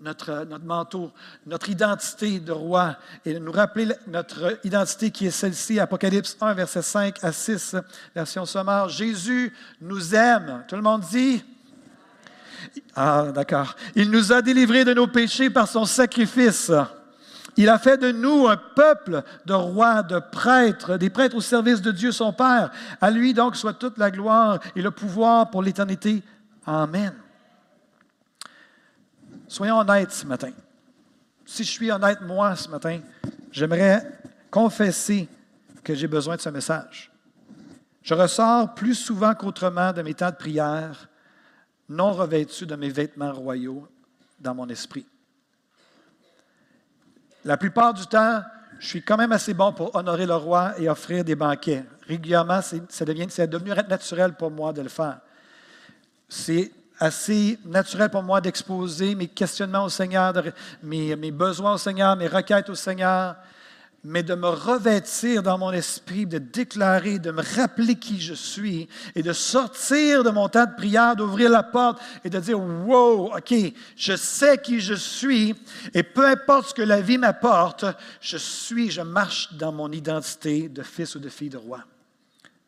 [0.00, 1.12] notre, notre manteau,
[1.46, 6.54] notre identité de roi, et de nous rappeler notre identité qui est celle-ci, Apocalypse 1,
[6.54, 7.76] verset 5 à 6,
[8.14, 8.88] version sommaire.
[8.88, 10.64] Jésus nous aime.
[10.68, 11.42] Tout le monde dit?
[12.94, 13.76] Ah, d'accord.
[13.94, 16.70] Il nous a délivrés de nos péchés par son sacrifice.
[17.56, 21.80] Il a fait de nous un peuple de rois, de prêtres, des prêtres au service
[21.80, 22.70] de Dieu son Père.
[23.00, 26.22] À lui donc soit toute la gloire et le pouvoir pour l'éternité.
[26.66, 27.14] Amen.
[29.46, 30.50] Soyons honnêtes ce matin.
[31.44, 33.00] Si je suis honnête, moi, ce matin,
[33.52, 34.18] j'aimerais
[34.50, 35.28] confesser
[35.82, 37.12] que j'ai besoin de ce message.
[38.02, 41.08] Je ressors plus souvent qu'autrement de mes temps de prière,
[41.88, 43.86] non revêtu de mes vêtements royaux
[44.40, 45.06] dans mon esprit.
[47.44, 48.42] La plupart du temps,
[48.78, 51.84] je suis quand même assez bon pour honorer le roi et offrir des banquets.
[52.08, 55.18] Régulièrement, c'est devenu naturel pour moi de le faire.
[56.28, 60.32] C'est assez naturel pour moi d'exposer mes questionnements au Seigneur,
[60.82, 63.36] mes, besoins au Seigneur, mes requêtes au Seigneur,
[64.04, 68.86] mais de me revêtir dans mon esprit, de déclarer, de me rappeler qui je suis
[69.14, 73.34] et de sortir de mon temps de prière, d'ouvrir la porte et de dire, wow,
[73.34, 73.54] OK,
[73.96, 75.54] je sais qui je suis
[75.94, 77.86] et peu importe ce que la vie m'apporte,
[78.20, 81.80] je suis, je marche dans mon identité de fils ou de fille de roi.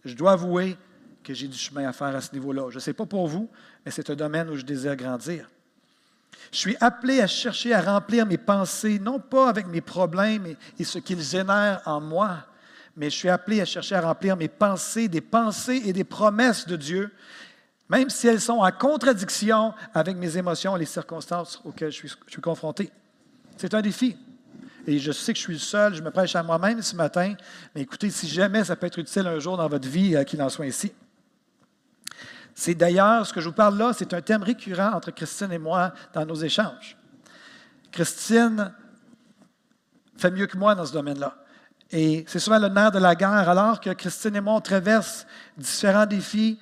[0.06, 0.78] Je dois avouer
[1.22, 2.70] que j'ai du chemin à faire à ce niveau-là.
[2.70, 3.50] Je ne sais pas pour vous,
[3.84, 5.50] mais c'est un domaine où je désire grandir.
[6.52, 10.84] Je suis appelé à chercher à remplir mes pensées, non pas avec mes problèmes et,
[10.84, 12.38] ce qu'ils génèrent en moi,
[12.96, 16.66] mais je suis appelé à chercher à remplir mes pensées, des pensées et des promesses
[16.66, 17.10] de Dieu,
[17.88, 22.08] même si elles sont en contradiction avec mes émotions et les circonstances auxquelles je suis,
[22.26, 22.90] je suis confronté.
[23.56, 24.16] C'est un défi.
[24.86, 27.34] Et je sais que je suis le seul, je me prêche à moi-même ce matin,
[27.74, 30.40] mais écoutez, si jamais ça peut être utile un jour dans votre vie, euh, qu'il
[30.40, 30.92] en soit ainsi.
[32.58, 35.58] C'est d'ailleurs, ce que je vous parle là, c'est un thème récurrent entre Christine et
[35.58, 36.96] moi dans nos échanges.
[37.92, 38.72] Christine
[40.16, 41.36] fait mieux que moi dans ce domaine-là.
[41.90, 45.26] Et c'est souvent le nerf de la guerre, alors que Christine et moi, on traverse
[45.58, 46.58] différents défis,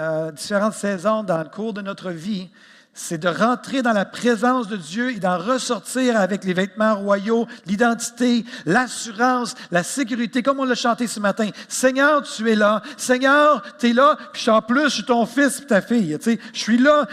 [0.00, 2.50] euh, différentes saisons dans le cours de notre vie
[2.98, 7.46] c'est de rentrer dans la présence de Dieu et d'en ressortir avec les vêtements royaux,
[7.66, 11.50] l'identité, l'assurance, la sécurité, comme on l'a chanté ce matin.
[11.68, 12.82] Seigneur, tu es là.
[12.96, 14.16] Seigneur, tu es là.
[14.32, 16.16] Puis en plus, je suis ton fils et ta fille.
[16.18, 17.06] Tu sais, je suis là.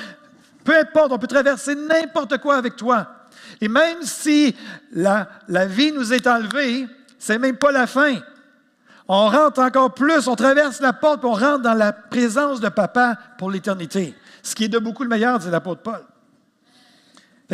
[0.64, 3.06] Peu importe, on peut traverser n'importe quoi avec toi.
[3.60, 4.56] Et même si
[4.94, 6.88] la, la vie nous est enlevée,
[7.20, 8.16] c'est même pas la fin.
[9.10, 12.70] On rentre encore plus, on traverse la porte, puis on rentre dans la présence de
[12.70, 14.16] papa pour l'éternité.
[14.44, 16.06] Ce qui est de beaucoup le meilleur, dit l'apôtre Paul.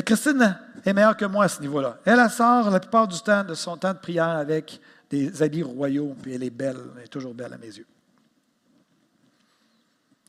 [0.01, 1.99] Christine est meilleure que moi à ce niveau-là.
[2.05, 5.63] Elle, elle sort la plupart du temps de son temps de prière avec des habits
[5.63, 7.87] royaux, puis elle est belle, elle est toujours belle à mes yeux.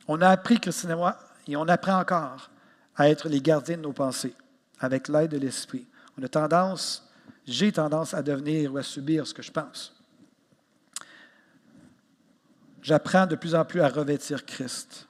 [0.07, 2.49] On a appris, Christine et moi, et on apprend encore
[2.95, 4.35] à être les gardiens de nos pensées,
[4.79, 5.87] avec l'aide de l'Esprit.
[6.17, 7.09] On a tendance,
[7.45, 9.95] j'ai tendance à devenir ou à subir ce que je pense.
[12.81, 15.07] J'apprends de plus en plus à revêtir Christ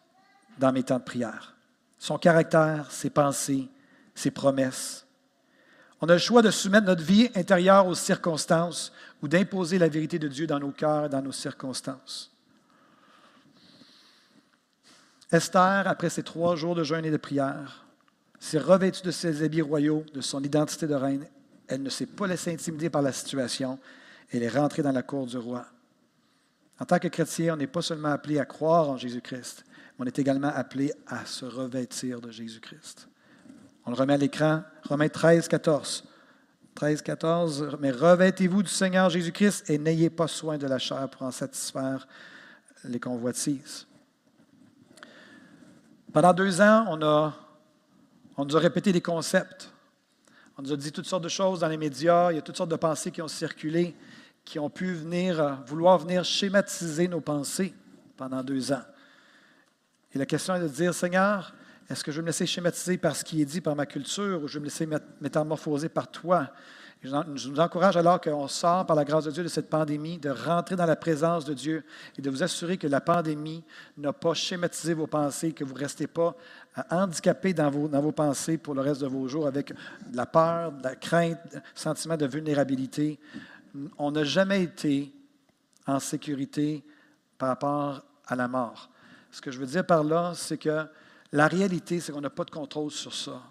[0.61, 1.55] dans mes temps de prière.
[1.97, 3.67] Son caractère, ses pensées,
[4.15, 5.05] ses promesses.
[5.99, 10.17] On a le choix de soumettre notre vie intérieure aux circonstances ou d'imposer la vérité
[10.19, 12.31] de Dieu dans nos cœurs et dans nos circonstances.
[15.31, 17.85] Esther, après ses trois jours de jeûne et de prière,
[18.39, 21.27] s'est revêtue de ses habits royaux, de son identité de reine.
[21.67, 23.79] Elle ne s'est pas laissée intimider par la situation.
[24.31, 25.65] Elle est rentrée dans la cour du roi.
[26.79, 29.63] En tant que chrétien, on n'est pas seulement appelé à croire en Jésus-Christ,
[30.01, 33.07] on est également appelé à se revêtir de Jésus-Christ.
[33.85, 36.03] On le remet à l'écran, Romains 13, 14.
[36.73, 41.21] 13, 14, mais revêtez-vous du Seigneur Jésus-Christ et n'ayez pas soin de la chair pour
[41.21, 42.07] en satisfaire
[42.83, 43.85] les convoitises.
[46.11, 47.35] Pendant deux ans, on, a,
[48.37, 49.71] on nous a répété des concepts.
[50.57, 52.57] On nous a dit toutes sortes de choses dans les médias, il y a toutes
[52.57, 53.95] sortes de pensées qui ont circulé,
[54.45, 57.75] qui ont pu venir, vouloir venir schématiser nos pensées
[58.17, 58.81] pendant deux ans.
[60.13, 61.53] Et la question est de dire, Seigneur,
[61.89, 64.43] est-ce que je vais me laisser schématiser par ce qui est dit par ma culture
[64.43, 64.87] ou je vais me laisser
[65.19, 66.49] métamorphoser par toi?
[67.03, 70.29] Je vous encourage alors qu'on sort par la grâce de Dieu de cette pandémie, de
[70.29, 71.83] rentrer dans la présence de Dieu
[72.15, 73.63] et de vous assurer que la pandémie
[73.97, 76.35] n'a pas schématisé vos pensées, que vous ne restez pas
[76.77, 80.15] euh, handicapés dans vos, dans vos pensées pour le reste de vos jours avec de
[80.15, 81.39] la peur, de la crainte,
[81.73, 83.19] sentiment de vulnérabilité.
[83.97, 85.11] On n'a jamais été
[85.87, 86.83] en sécurité
[87.39, 88.90] par rapport à la mort.
[89.31, 90.85] Ce que je veux dire par là, c'est que
[91.31, 93.41] la réalité, c'est qu'on n'a pas de contrôle sur ça.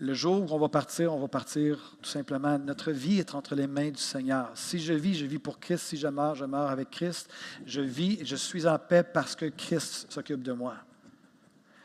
[0.00, 2.56] Le jour où on va partir, on va partir tout simplement.
[2.58, 4.50] Notre vie est entre les mains du Seigneur.
[4.54, 5.86] Si je vis, je vis pour Christ.
[5.86, 7.28] Si je meurs, je meurs avec Christ.
[7.66, 10.76] Je vis, je suis en paix parce que Christ s'occupe de moi.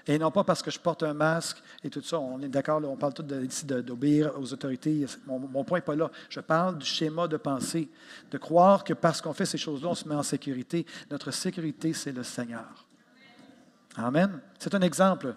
[0.05, 2.19] Et non pas parce que je porte un masque et tout ça.
[2.19, 5.05] On est d'accord, on parle tout d'obéir aux autorités.
[5.25, 6.11] Mon point n'est pas là.
[6.29, 7.89] Je parle du schéma de pensée,
[8.29, 10.85] de croire que parce qu'on fait ces choses-là, on se met en sécurité.
[11.09, 12.82] Notre sécurité, c'est le Seigneur.
[13.95, 14.39] Amen.
[14.59, 15.35] C'est un exemple.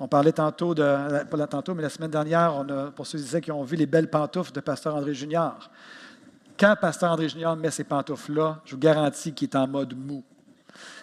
[0.00, 3.52] On parlait tantôt, de, pas tantôt, mais la semaine dernière, on a, pour ceux qui
[3.52, 5.70] ont vu les belles pantoufles de Pasteur André Junior.
[6.58, 10.22] Quand Pasteur André Junior met ces pantoufles-là, je vous garantis qu'il est en mode mou.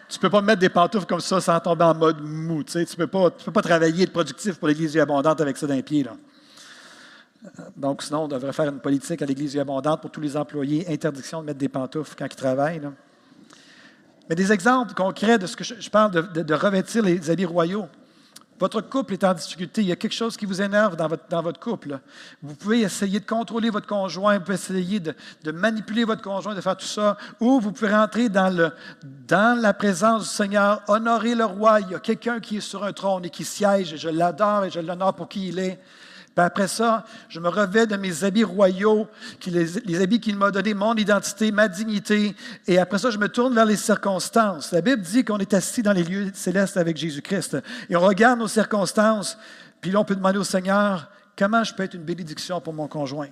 [0.09, 2.63] Tu ne peux pas mettre des pantoufles comme ça sans tomber en mode mou.
[2.63, 5.81] Tu ne peux, pas, peux pas travailler de productif pour l'Église abondante avec ça d'un
[5.81, 6.05] pied.
[7.77, 11.41] Donc, sinon, on devrait faire une politique à l'Église abondante pour tous les employés, interdiction
[11.41, 12.81] de mettre des pantoufles quand ils travaillent.
[14.31, 17.89] Mais des exemples concrets de ce que je, parle de revêtir les habits royaux.
[18.61, 19.81] Votre couple est en difficulté.
[19.81, 21.99] Il y a quelque chose qui vous énerve dans votre, couple.
[22.41, 26.61] Vous pouvez essayer de contrôler votre conjoint, vous pouvez essayer de, manipuler votre conjoint, de
[26.61, 28.71] faire tout ça, ou vous pouvez rentrer dans,
[29.27, 31.81] dans la présence du Seigneur, honorer le roi.
[31.81, 34.63] Il y a quelqu'un qui est sur un trône et qui siège, et je l'adore
[34.63, 35.77] et je l'honore pour qui il est.
[36.35, 39.07] Puis après ça, je me revais de mes habits royaux,
[39.47, 42.35] les, habits qu'il m'a donné, mon identité, ma dignité.
[42.67, 44.71] Et après ça, je me tourne vers les circonstances.
[44.71, 47.57] La Bible dit qu'on est assis dans les lieux célestes avec Jésus-Christ.
[47.89, 49.37] Et on regarde nos circonstances.
[49.81, 52.87] Puis là, on peut demander au Seigneur, comment je peux être une bénédiction pour mon
[52.87, 53.29] conjoint?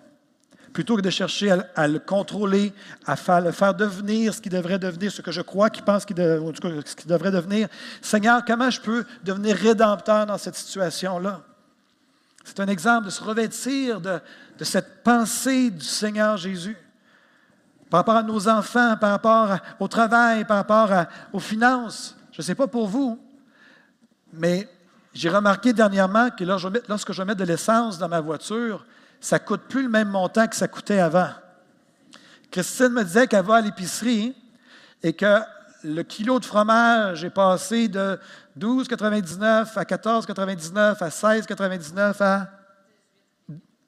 [0.73, 2.73] Plutôt que de chercher à, le contrôler,
[3.05, 6.05] à faire, le faire devenir ce qu'il devrait devenir, ce que je crois qu'il pense
[6.05, 7.69] qu'il devrait devenir.
[8.01, 11.43] Seigneur, comment je peux devenir rédempteur dans cette situation-là?
[12.43, 14.21] C'est un exemple de se revêtir de,
[14.61, 16.77] cette pensée du Seigneur Jésus
[17.89, 22.15] par rapport à nos enfants, par rapport au travail, par rapport aux finances.
[22.31, 23.19] Je ne sais pas pour vous,
[24.33, 24.69] mais
[25.13, 26.43] j'ai remarqué dernièrement que
[26.87, 28.85] lorsque je mets de l'essence dans ma voiture,
[29.19, 31.31] ça ne coûte plus le même montant que ça coûtait avant.
[32.51, 34.35] Christine me disait qu'elle va à l'épicerie
[35.03, 35.39] et que
[35.83, 38.19] le kilo de fromage est passé de
[38.57, 42.47] 12,99 à 14,99 à 16,99 à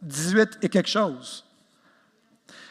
[0.02, 1.46] 18 et quelque chose.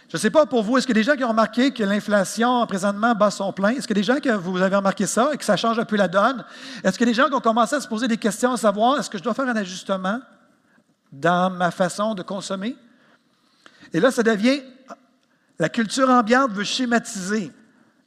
[0.09, 2.66] Je ne sais pas pour vous, est-ce a des gens qui ont remarqué que l'inflation
[2.66, 3.68] présentement bat son plein?
[3.68, 5.96] Est-ce a des gens qui vous avez remarqué ça et que ça change un peu
[5.96, 6.44] la donne?
[6.83, 9.09] Est-ce a des gens qui ont commencé à se poser des questions à savoir est-ce
[9.09, 10.20] que je dois faire un ajustement
[11.12, 12.76] dans ma façon de consommer?
[13.92, 14.62] Et là, ça devient
[15.61, 17.52] la culture ambiante veut schématiser.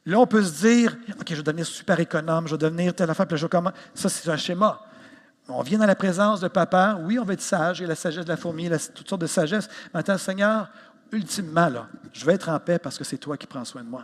[0.06, 3.10] Là, on peut se dire, OK, je vais devenir super économe, je vais devenir telle
[3.10, 3.72] affaire, puis je vais comment.
[3.94, 4.82] Ça, c'est un schéma.
[5.48, 7.00] On vient dans la présence de papa.
[7.02, 9.70] Oui, on va être sage, et la sagesse de la fourmi, toutes sortes de sagesse.
[9.94, 10.70] Maintenant, Seigneur,
[11.12, 13.90] ultimement, là, je vais être en paix parce que c'est toi qui prends soin de
[13.90, 14.04] moi.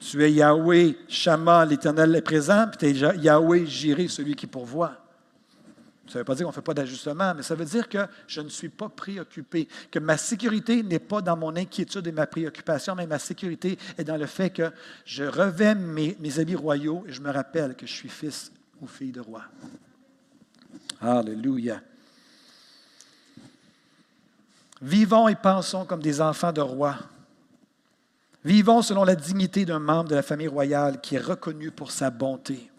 [0.00, 4.92] Tu es Yahweh, Shama, l'Éternel est présent, puis tu es Yahweh, Jiré, celui qui pourvoit.
[6.08, 8.06] Ça ne veut pas dire qu'on ne fait pas d'ajustement, mais ça veut dire que
[8.26, 12.26] je ne suis pas préoccupé, que ma sécurité n'est pas dans mon inquiétude et ma
[12.26, 14.70] préoccupation, mais ma sécurité est dans le fait que
[15.04, 18.86] je revais mes, mes habits royaux et je me rappelle que je suis fils ou
[18.86, 19.42] fille de roi.
[21.00, 21.80] Alléluia.
[24.80, 26.96] Vivons et pensons comme des enfants de roi.
[28.44, 32.10] Vivons selon la dignité d'un membre de la famille royale qui est reconnu pour sa
[32.10, 32.70] bonté.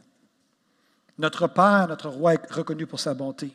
[1.20, 3.52] Notre Père, notre Roi est reconnu pour sa bonté.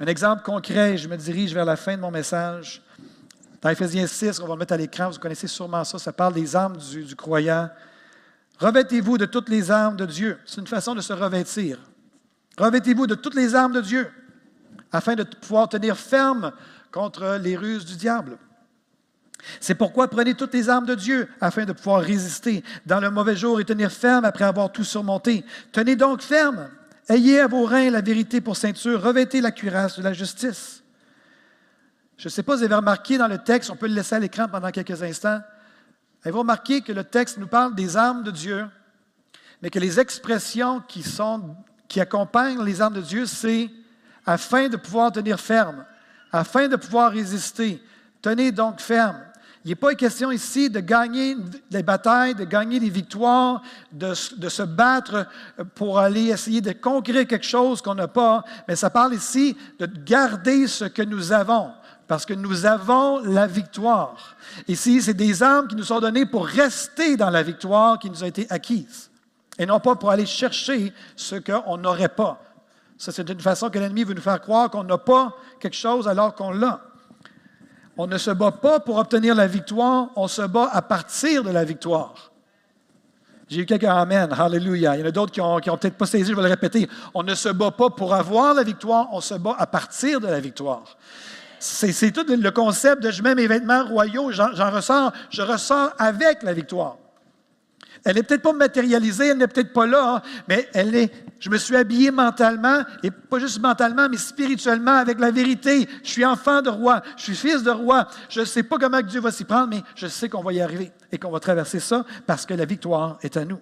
[0.00, 2.82] Un exemple concret, je me dirige vers la fin de mon message.
[3.62, 6.34] Dans Ephésiens 6, on va le mettre à l'écran, vous connaissez sûrement ça, ça parle
[6.34, 7.70] des armes du, croyant.
[8.58, 10.36] Revêtez-vous de toutes les armes de Dieu.
[10.46, 11.78] C'est une façon de se revêtir.
[12.58, 14.10] Revêtez-vous de toutes les armes de Dieu
[14.90, 16.50] afin de pouvoir tenir ferme
[16.90, 18.36] contre les ruses du diable.
[19.60, 23.36] C'est pourquoi prenez toutes les armes de Dieu afin de pouvoir résister dans le mauvais
[23.36, 25.44] jour et tenir ferme après avoir tout surmonté.
[25.72, 26.68] Tenez donc ferme.
[27.08, 29.02] Ayez à vos reins la vérité pour ceinture.
[29.02, 30.82] Revêtez la cuirasse de la justice.
[32.16, 34.14] Je ne sais pas si vous avez remarqué dans le texte, on peut le laisser
[34.14, 35.40] à l'écran pendant quelques instants.
[36.22, 38.66] Avez-vous remarqué que le texte nous parle des armes de Dieu,
[39.62, 41.56] mais que les expressions qui, sont,
[41.88, 43.70] qui accompagnent les armes de Dieu, c'est
[44.26, 45.84] afin de pouvoir tenir ferme,
[46.30, 47.82] afin de pouvoir résister.
[48.20, 49.18] Tenez donc ferme.
[49.64, 51.36] Il n'est pas question ici de gagner
[51.70, 55.26] des batailles, de gagner des victoires, de, se battre
[55.74, 59.84] pour aller essayer de conquérir quelque chose qu'on n'a pas, mais ça parle ici de
[59.86, 61.72] garder ce que nous avons.
[62.08, 64.34] parce que nous avons la victoire.
[64.66, 68.24] Ici, c'est des armes qui nous sont données pour rester dans la victoire qui nous
[68.24, 69.12] a été acquise,
[69.56, 72.42] et non pas pour aller chercher ce qu'on n'aurait pas.
[72.98, 76.08] Ça, c'est une façon que l'ennemi veut nous faire croire qu'on n'a pas quelque chose
[76.08, 76.89] alors qu'on l'a.
[78.02, 81.50] On ne se bat pas pour obtenir la victoire, on se bat à partir de
[81.50, 82.32] la victoire.
[83.46, 84.96] J'ai eu quelques Amen, Hallelujah.
[84.96, 86.88] Il y en a d'autres qui n'ont ont, peut-être pas saisi, je vais le répéter.
[87.12, 90.28] On ne se bat pas pour avoir la victoire, on se bat à partir de
[90.28, 90.96] la victoire.
[91.58, 96.42] C'est tout le concept de je mets mes vêtements royaux, j'en ressors, je ressors avec
[96.42, 96.96] la victoire.
[98.06, 101.12] Elle n'est peut-être pas matérialisée, elle n'est peut-être pas là, hein, mais elle est.
[101.40, 105.88] Je me suis habillé mentalement, et pas juste mentalement, mais spirituellement avec la vérité.
[106.04, 108.06] Je suis enfant de roi, je suis fils de roi.
[108.28, 110.60] Je ne sais pas comment Dieu va s'y prendre, mais je sais qu'on va y
[110.60, 113.58] arriver et qu'on va traverser ça parce que la victoire est à nous.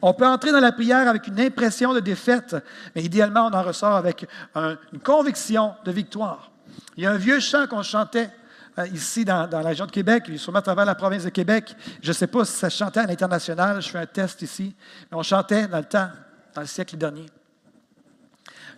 [0.00, 2.56] On peut entrer dans la prière avec une impression de défaite,
[2.94, 6.50] mais idéalement, on en ressort avec une conviction de victoire.
[6.96, 8.30] Il y a un vieux chant qu'on chantait
[8.78, 11.74] euh, ici dans, la région de Québec, sûrement à travers la province de Québec.
[12.02, 14.74] Je ne sais pas si ça chantait à l'international, je fais un test ici,
[15.10, 16.08] mais on chantait dans le temps,
[16.56, 17.26] dans le siècle dernier.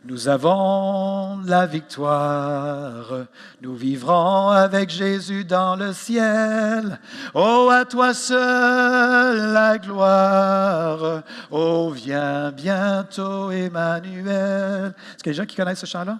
[0.05, 3.27] Nous avons la victoire,
[3.61, 7.01] nous vivrons avec Jésus dans le ciel.
[7.35, 11.23] Oh, à toi seul la gloire.
[11.51, 14.95] Oh, viens bientôt, Emmanuel.
[15.15, 16.19] Est-ce qu'il y a des gens qui connaissent ce chant-là?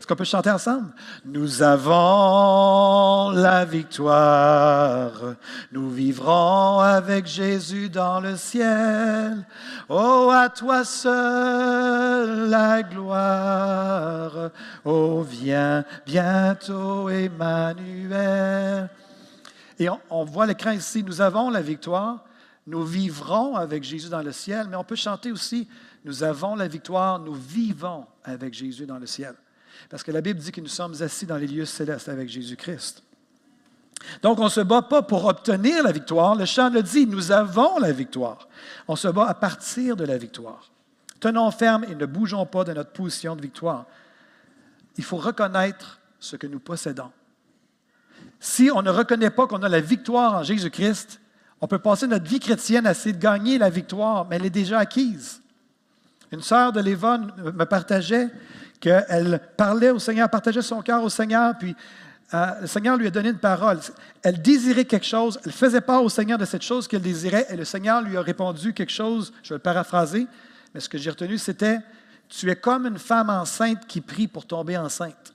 [0.00, 0.94] Est-ce qu'on peut chanter ensemble?
[1.26, 5.12] Nous avons la victoire.
[5.72, 9.44] Nous vivrons avec Jésus dans le ciel.
[9.90, 14.52] Oh, à toi seul la gloire.
[14.86, 18.88] Oh, viens bientôt, Emmanuel.
[19.78, 21.02] Et on, on voit l'écran ici.
[21.02, 22.24] Nous avons la victoire.
[22.66, 24.66] Nous vivrons avec Jésus dans le ciel.
[24.70, 25.68] Mais on peut chanter aussi.
[26.06, 27.18] Nous avons la victoire.
[27.18, 29.34] Nous vivons avec Jésus dans le ciel.
[29.88, 33.02] Parce que la Bible dit que nous sommes assis dans les lieux célestes avec Jésus-Christ.
[34.22, 36.34] Donc, on ne se bat pas pour obtenir la victoire.
[36.34, 38.48] Le chant le dit, nous avons la victoire.
[38.88, 40.70] On se bat à partir de la victoire.
[41.20, 43.86] Tenons ferme et ne bougeons pas de notre position de victoire.
[44.96, 47.10] Il faut reconnaître ce que nous possédons.
[48.38, 51.20] Si on ne reconnaît pas qu'on a la victoire en Jésus-Christ,
[51.60, 54.50] on peut passer notre vie chrétienne à essayer de gagner la victoire, mais elle est
[54.50, 55.42] déjà acquise.
[56.32, 58.30] Une sœur de l'Évon me partageait
[58.80, 61.76] qu'elle parlait au Seigneur, partageait son cœur au Seigneur, puis
[62.32, 63.78] euh, le Seigneur lui a donné une parole.
[64.22, 67.56] Elle désirait quelque chose, elle faisait part au Seigneur de cette chose qu'elle désirait, et
[67.56, 70.26] le Seigneur lui a répondu quelque chose, je vais le paraphraser,
[70.74, 71.78] mais ce que j'ai retenu, c'était
[72.28, 75.34] Tu es comme une femme enceinte qui prie pour tomber enceinte.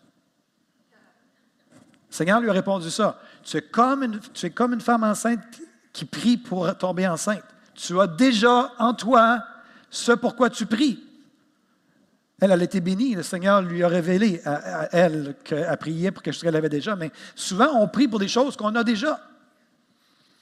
[2.09, 3.19] Le Seigneur lui a répondu ça.
[3.43, 5.41] Tu es comme une, tu es comme une femme enceinte
[5.91, 7.43] qui prie pour tomber enceinte.
[7.73, 9.43] Tu as déjà en toi
[9.89, 11.04] ce pourquoi tu pries.
[12.39, 13.15] Elle, elle a été bénie.
[13.15, 16.95] Le Seigneur lui a révélé à, elle qu'elle priait pour quelque chose qu'elle avait déjà.
[16.95, 19.19] Mais souvent, on prie pour des choses qu'on a déjà.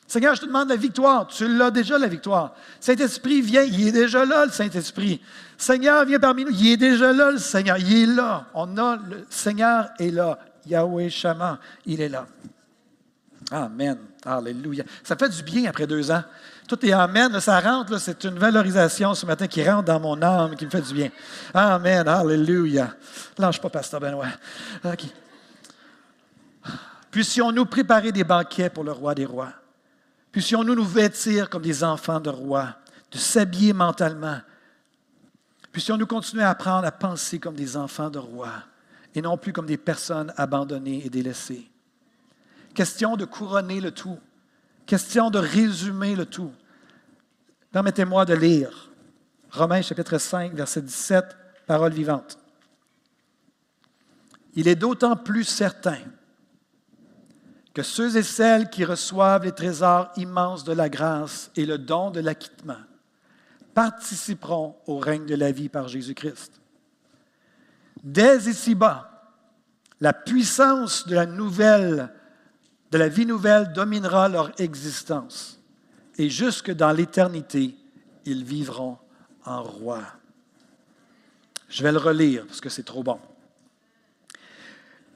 [0.07, 1.27] Seigneur, je te demande la victoire.
[1.27, 2.55] Tu l'as déjà, la victoire.
[2.79, 3.63] Saint-Esprit, viens.
[3.63, 5.21] Il est déjà là, le Saint-Esprit.
[5.57, 6.51] Seigneur, viens parmi nous.
[6.51, 7.77] Il est déjà là, le Seigneur.
[7.77, 8.47] Il est là.
[8.53, 10.39] On a le Seigneur est là.
[10.65, 12.25] Yahweh Shama, il est là.
[13.51, 13.97] Amen.
[14.25, 14.83] Alléluia.
[15.03, 16.23] Ça fait du bien après deux ans.
[16.67, 17.39] Tout est Amen.
[17.39, 20.81] Ça rentre, c'est une valorisation ce matin qui rentre dans mon âme, qui me fait
[20.81, 21.09] du bien.
[21.53, 22.07] Amen.
[22.07, 22.95] Alléluia.
[23.37, 24.27] Lâche pas, Pasteur Benoît.
[27.11, 29.53] Puissions-nous préparer des banquets pour le roi des rois?
[30.31, 32.75] Puissions-nous nous vêtir comme des enfants de roi,
[33.11, 34.39] de s'habiller mentalement?
[35.71, 38.49] Puissions-nous continuer à apprendre à penser comme des enfants de roi
[39.13, 41.69] et non plus comme des personnes abandonnées et délaissées?
[42.73, 44.17] Question de couronner le tout.
[44.85, 46.51] Question de résumer le tout.
[47.71, 48.91] Permettez-moi de lire
[49.51, 52.39] Romains chapitre 5, verset 17, parole vivante.
[54.55, 55.99] Il est d'autant plus certain
[57.73, 62.11] que ceux et celles qui reçoivent les trésors immenses de la grâce et le don
[62.11, 62.77] de l'acquittement
[63.73, 66.61] participeront au règne de la vie par Jésus-Christ.
[68.03, 69.33] Dès ici-bas,
[69.99, 72.11] la puissance de la nouvelle
[72.93, 75.59] de la vie nouvelle dominera leur existence.
[76.19, 77.75] Et jusque dans l'éternité,
[78.23, 78.99] ils vivront
[79.45, 80.01] en roi.
[81.69, 83.17] Je vais le relire parce que c'est trop bon.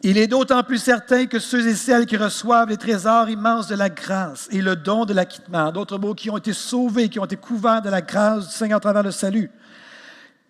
[0.02, 3.76] Il est d'autant plus certain que ceux et celles qui reçoivent les trésors immenses de
[3.76, 7.26] la grâce et le don de l'acquittement, d'autres mots, qui ont été sauvés, qui ont
[7.26, 9.52] été couverts de la grâce du Seigneur à travers le salut,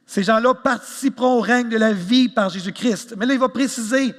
[0.06, 3.16] ces gens-là participeront au règne de la vie par Jésus-Christ.
[3.18, 4.16] Mais là, il va préciser,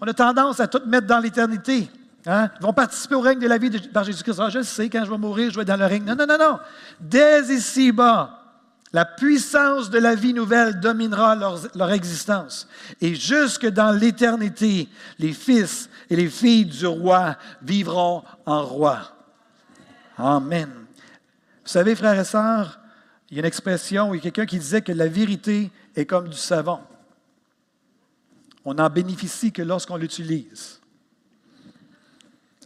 [0.00, 1.90] on a tendance à tout mettre dans l'éternité.
[2.26, 2.50] Hein?
[2.60, 4.40] Ils vont participer au règne de la vie par Jésus-Christ.
[4.40, 6.04] Ah, je sais, quand je vais mourir, je vais dans le règne.
[6.04, 6.58] Non, non, non, non.
[7.00, 8.42] Dès ici-bas,
[8.92, 12.68] La puissance de la vie nouvelle dominera leur, leur existence.
[13.00, 19.12] Et jusque dans l'éternité, les fils et les filles du roi vivront en roi.
[20.16, 20.70] Amen.
[20.70, 22.78] Vous savez, frères et sœurs,
[23.28, 26.06] il y a une expression, il y a quelqu'un qui disait que la vérité est
[26.06, 26.78] comme du savon.
[28.64, 30.80] On n'en bénéficie que lorsqu'on l'utilise.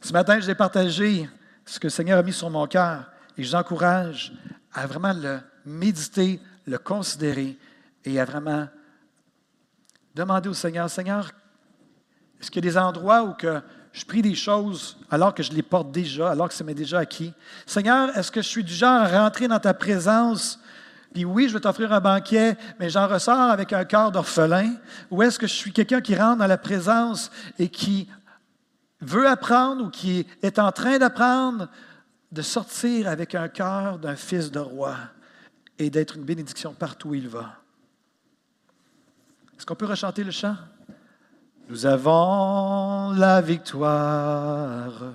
[0.03, 1.29] Ce matin, j'ai partagé
[1.67, 3.05] ce que le Seigneur a mis sur mon cœur
[3.37, 4.33] et j'encourage
[4.73, 7.59] à vraiment le méditer, le considérer
[8.07, 8.67] et à vraiment
[10.15, 11.31] demander au Seigneur, Seigneur,
[12.41, 13.61] est-ce qu'il y a des endroits où que
[13.93, 17.01] je prie des choses alors que je les porte déjà, alors que ça m'est déjà
[17.01, 17.35] acquis?
[17.67, 20.59] Seigneur, est-ce que je suis du genre à rentrer dans ta présence?
[21.13, 24.77] Puis oui, je vais t'offrir un banquet, mais j'en ressors avec un cœur d'orphelin?
[25.11, 28.09] Ou est-ce que je suis quelqu'un qui rentre dans la présence et qui
[29.01, 31.69] veut apprendre ou qui est en train d'apprendre
[32.33, 34.97] de sortir avec un cœur d'un fils de roi
[35.79, 37.57] et d'être une bénédiction partout où il va?
[39.57, 40.57] Est-ce qu'on peut rechanter le chant?
[41.69, 45.13] Nous avons la victoire.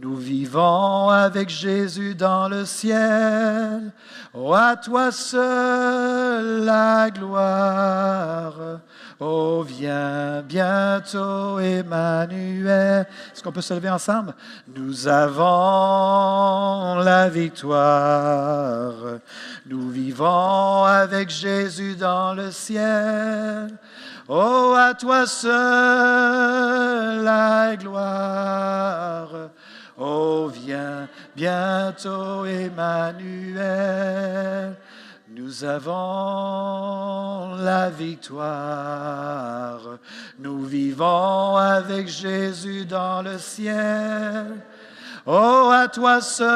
[0.00, 3.92] Nous vivons avec Jésus dans le ciel.
[4.34, 8.80] Oh, à toi seul la gloire.
[9.20, 13.06] Oh, viens bientôt, Emmanuel.
[13.32, 14.34] Est-ce qu'on peut se lever ensemble?
[14.74, 18.94] Nous avons la victoire.
[19.66, 23.68] Nous vivons avec Jésus dans le ciel.
[24.26, 29.28] Oh, à toi seul la gloire.
[29.96, 33.64] Oh, viens bientôt, Emmanuel.
[35.36, 39.80] Nous avons la victoire.
[40.38, 44.62] Nous vivons avec Jésus dans le ciel.
[45.26, 46.46] Oh, à toi seul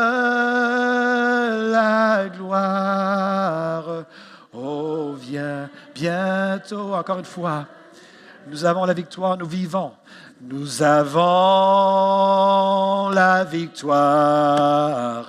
[1.73, 4.05] la gloire.
[4.53, 6.95] Oh, viens bientôt.
[6.95, 7.67] Encore une fois,
[8.47, 9.91] nous avons la victoire, nous vivons.
[10.41, 11.19] Nous avons
[13.11, 15.27] la victoire.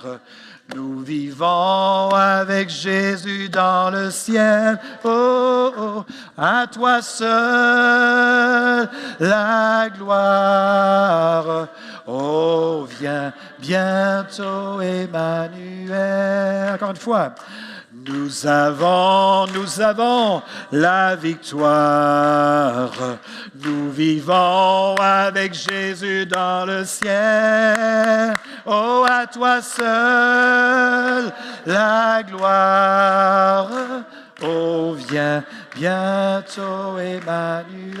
[0.74, 4.78] Nous vivons avec Jésus dans le ciel.
[5.04, 6.04] Oh, oh,
[6.36, 11.68] à toi seul la gloire.
[12.06, 16.74] Oh, viens bientôt, Emmanuel.
[16.74, 17.34] Encore une fois.
[18.12, 20.42] Nous avons, nous avons
[20.72, 22.90] la victoire.
[23.54, 28.34] Nous vivons avec Jésus dans le ciel.
[28.66, 31.32] Oh, à toi seul
[31.66, 33.68] la gloire.
[34.42, 35.44] Oh, viens
[35.76, 38.00] bientôt, Emmanuel.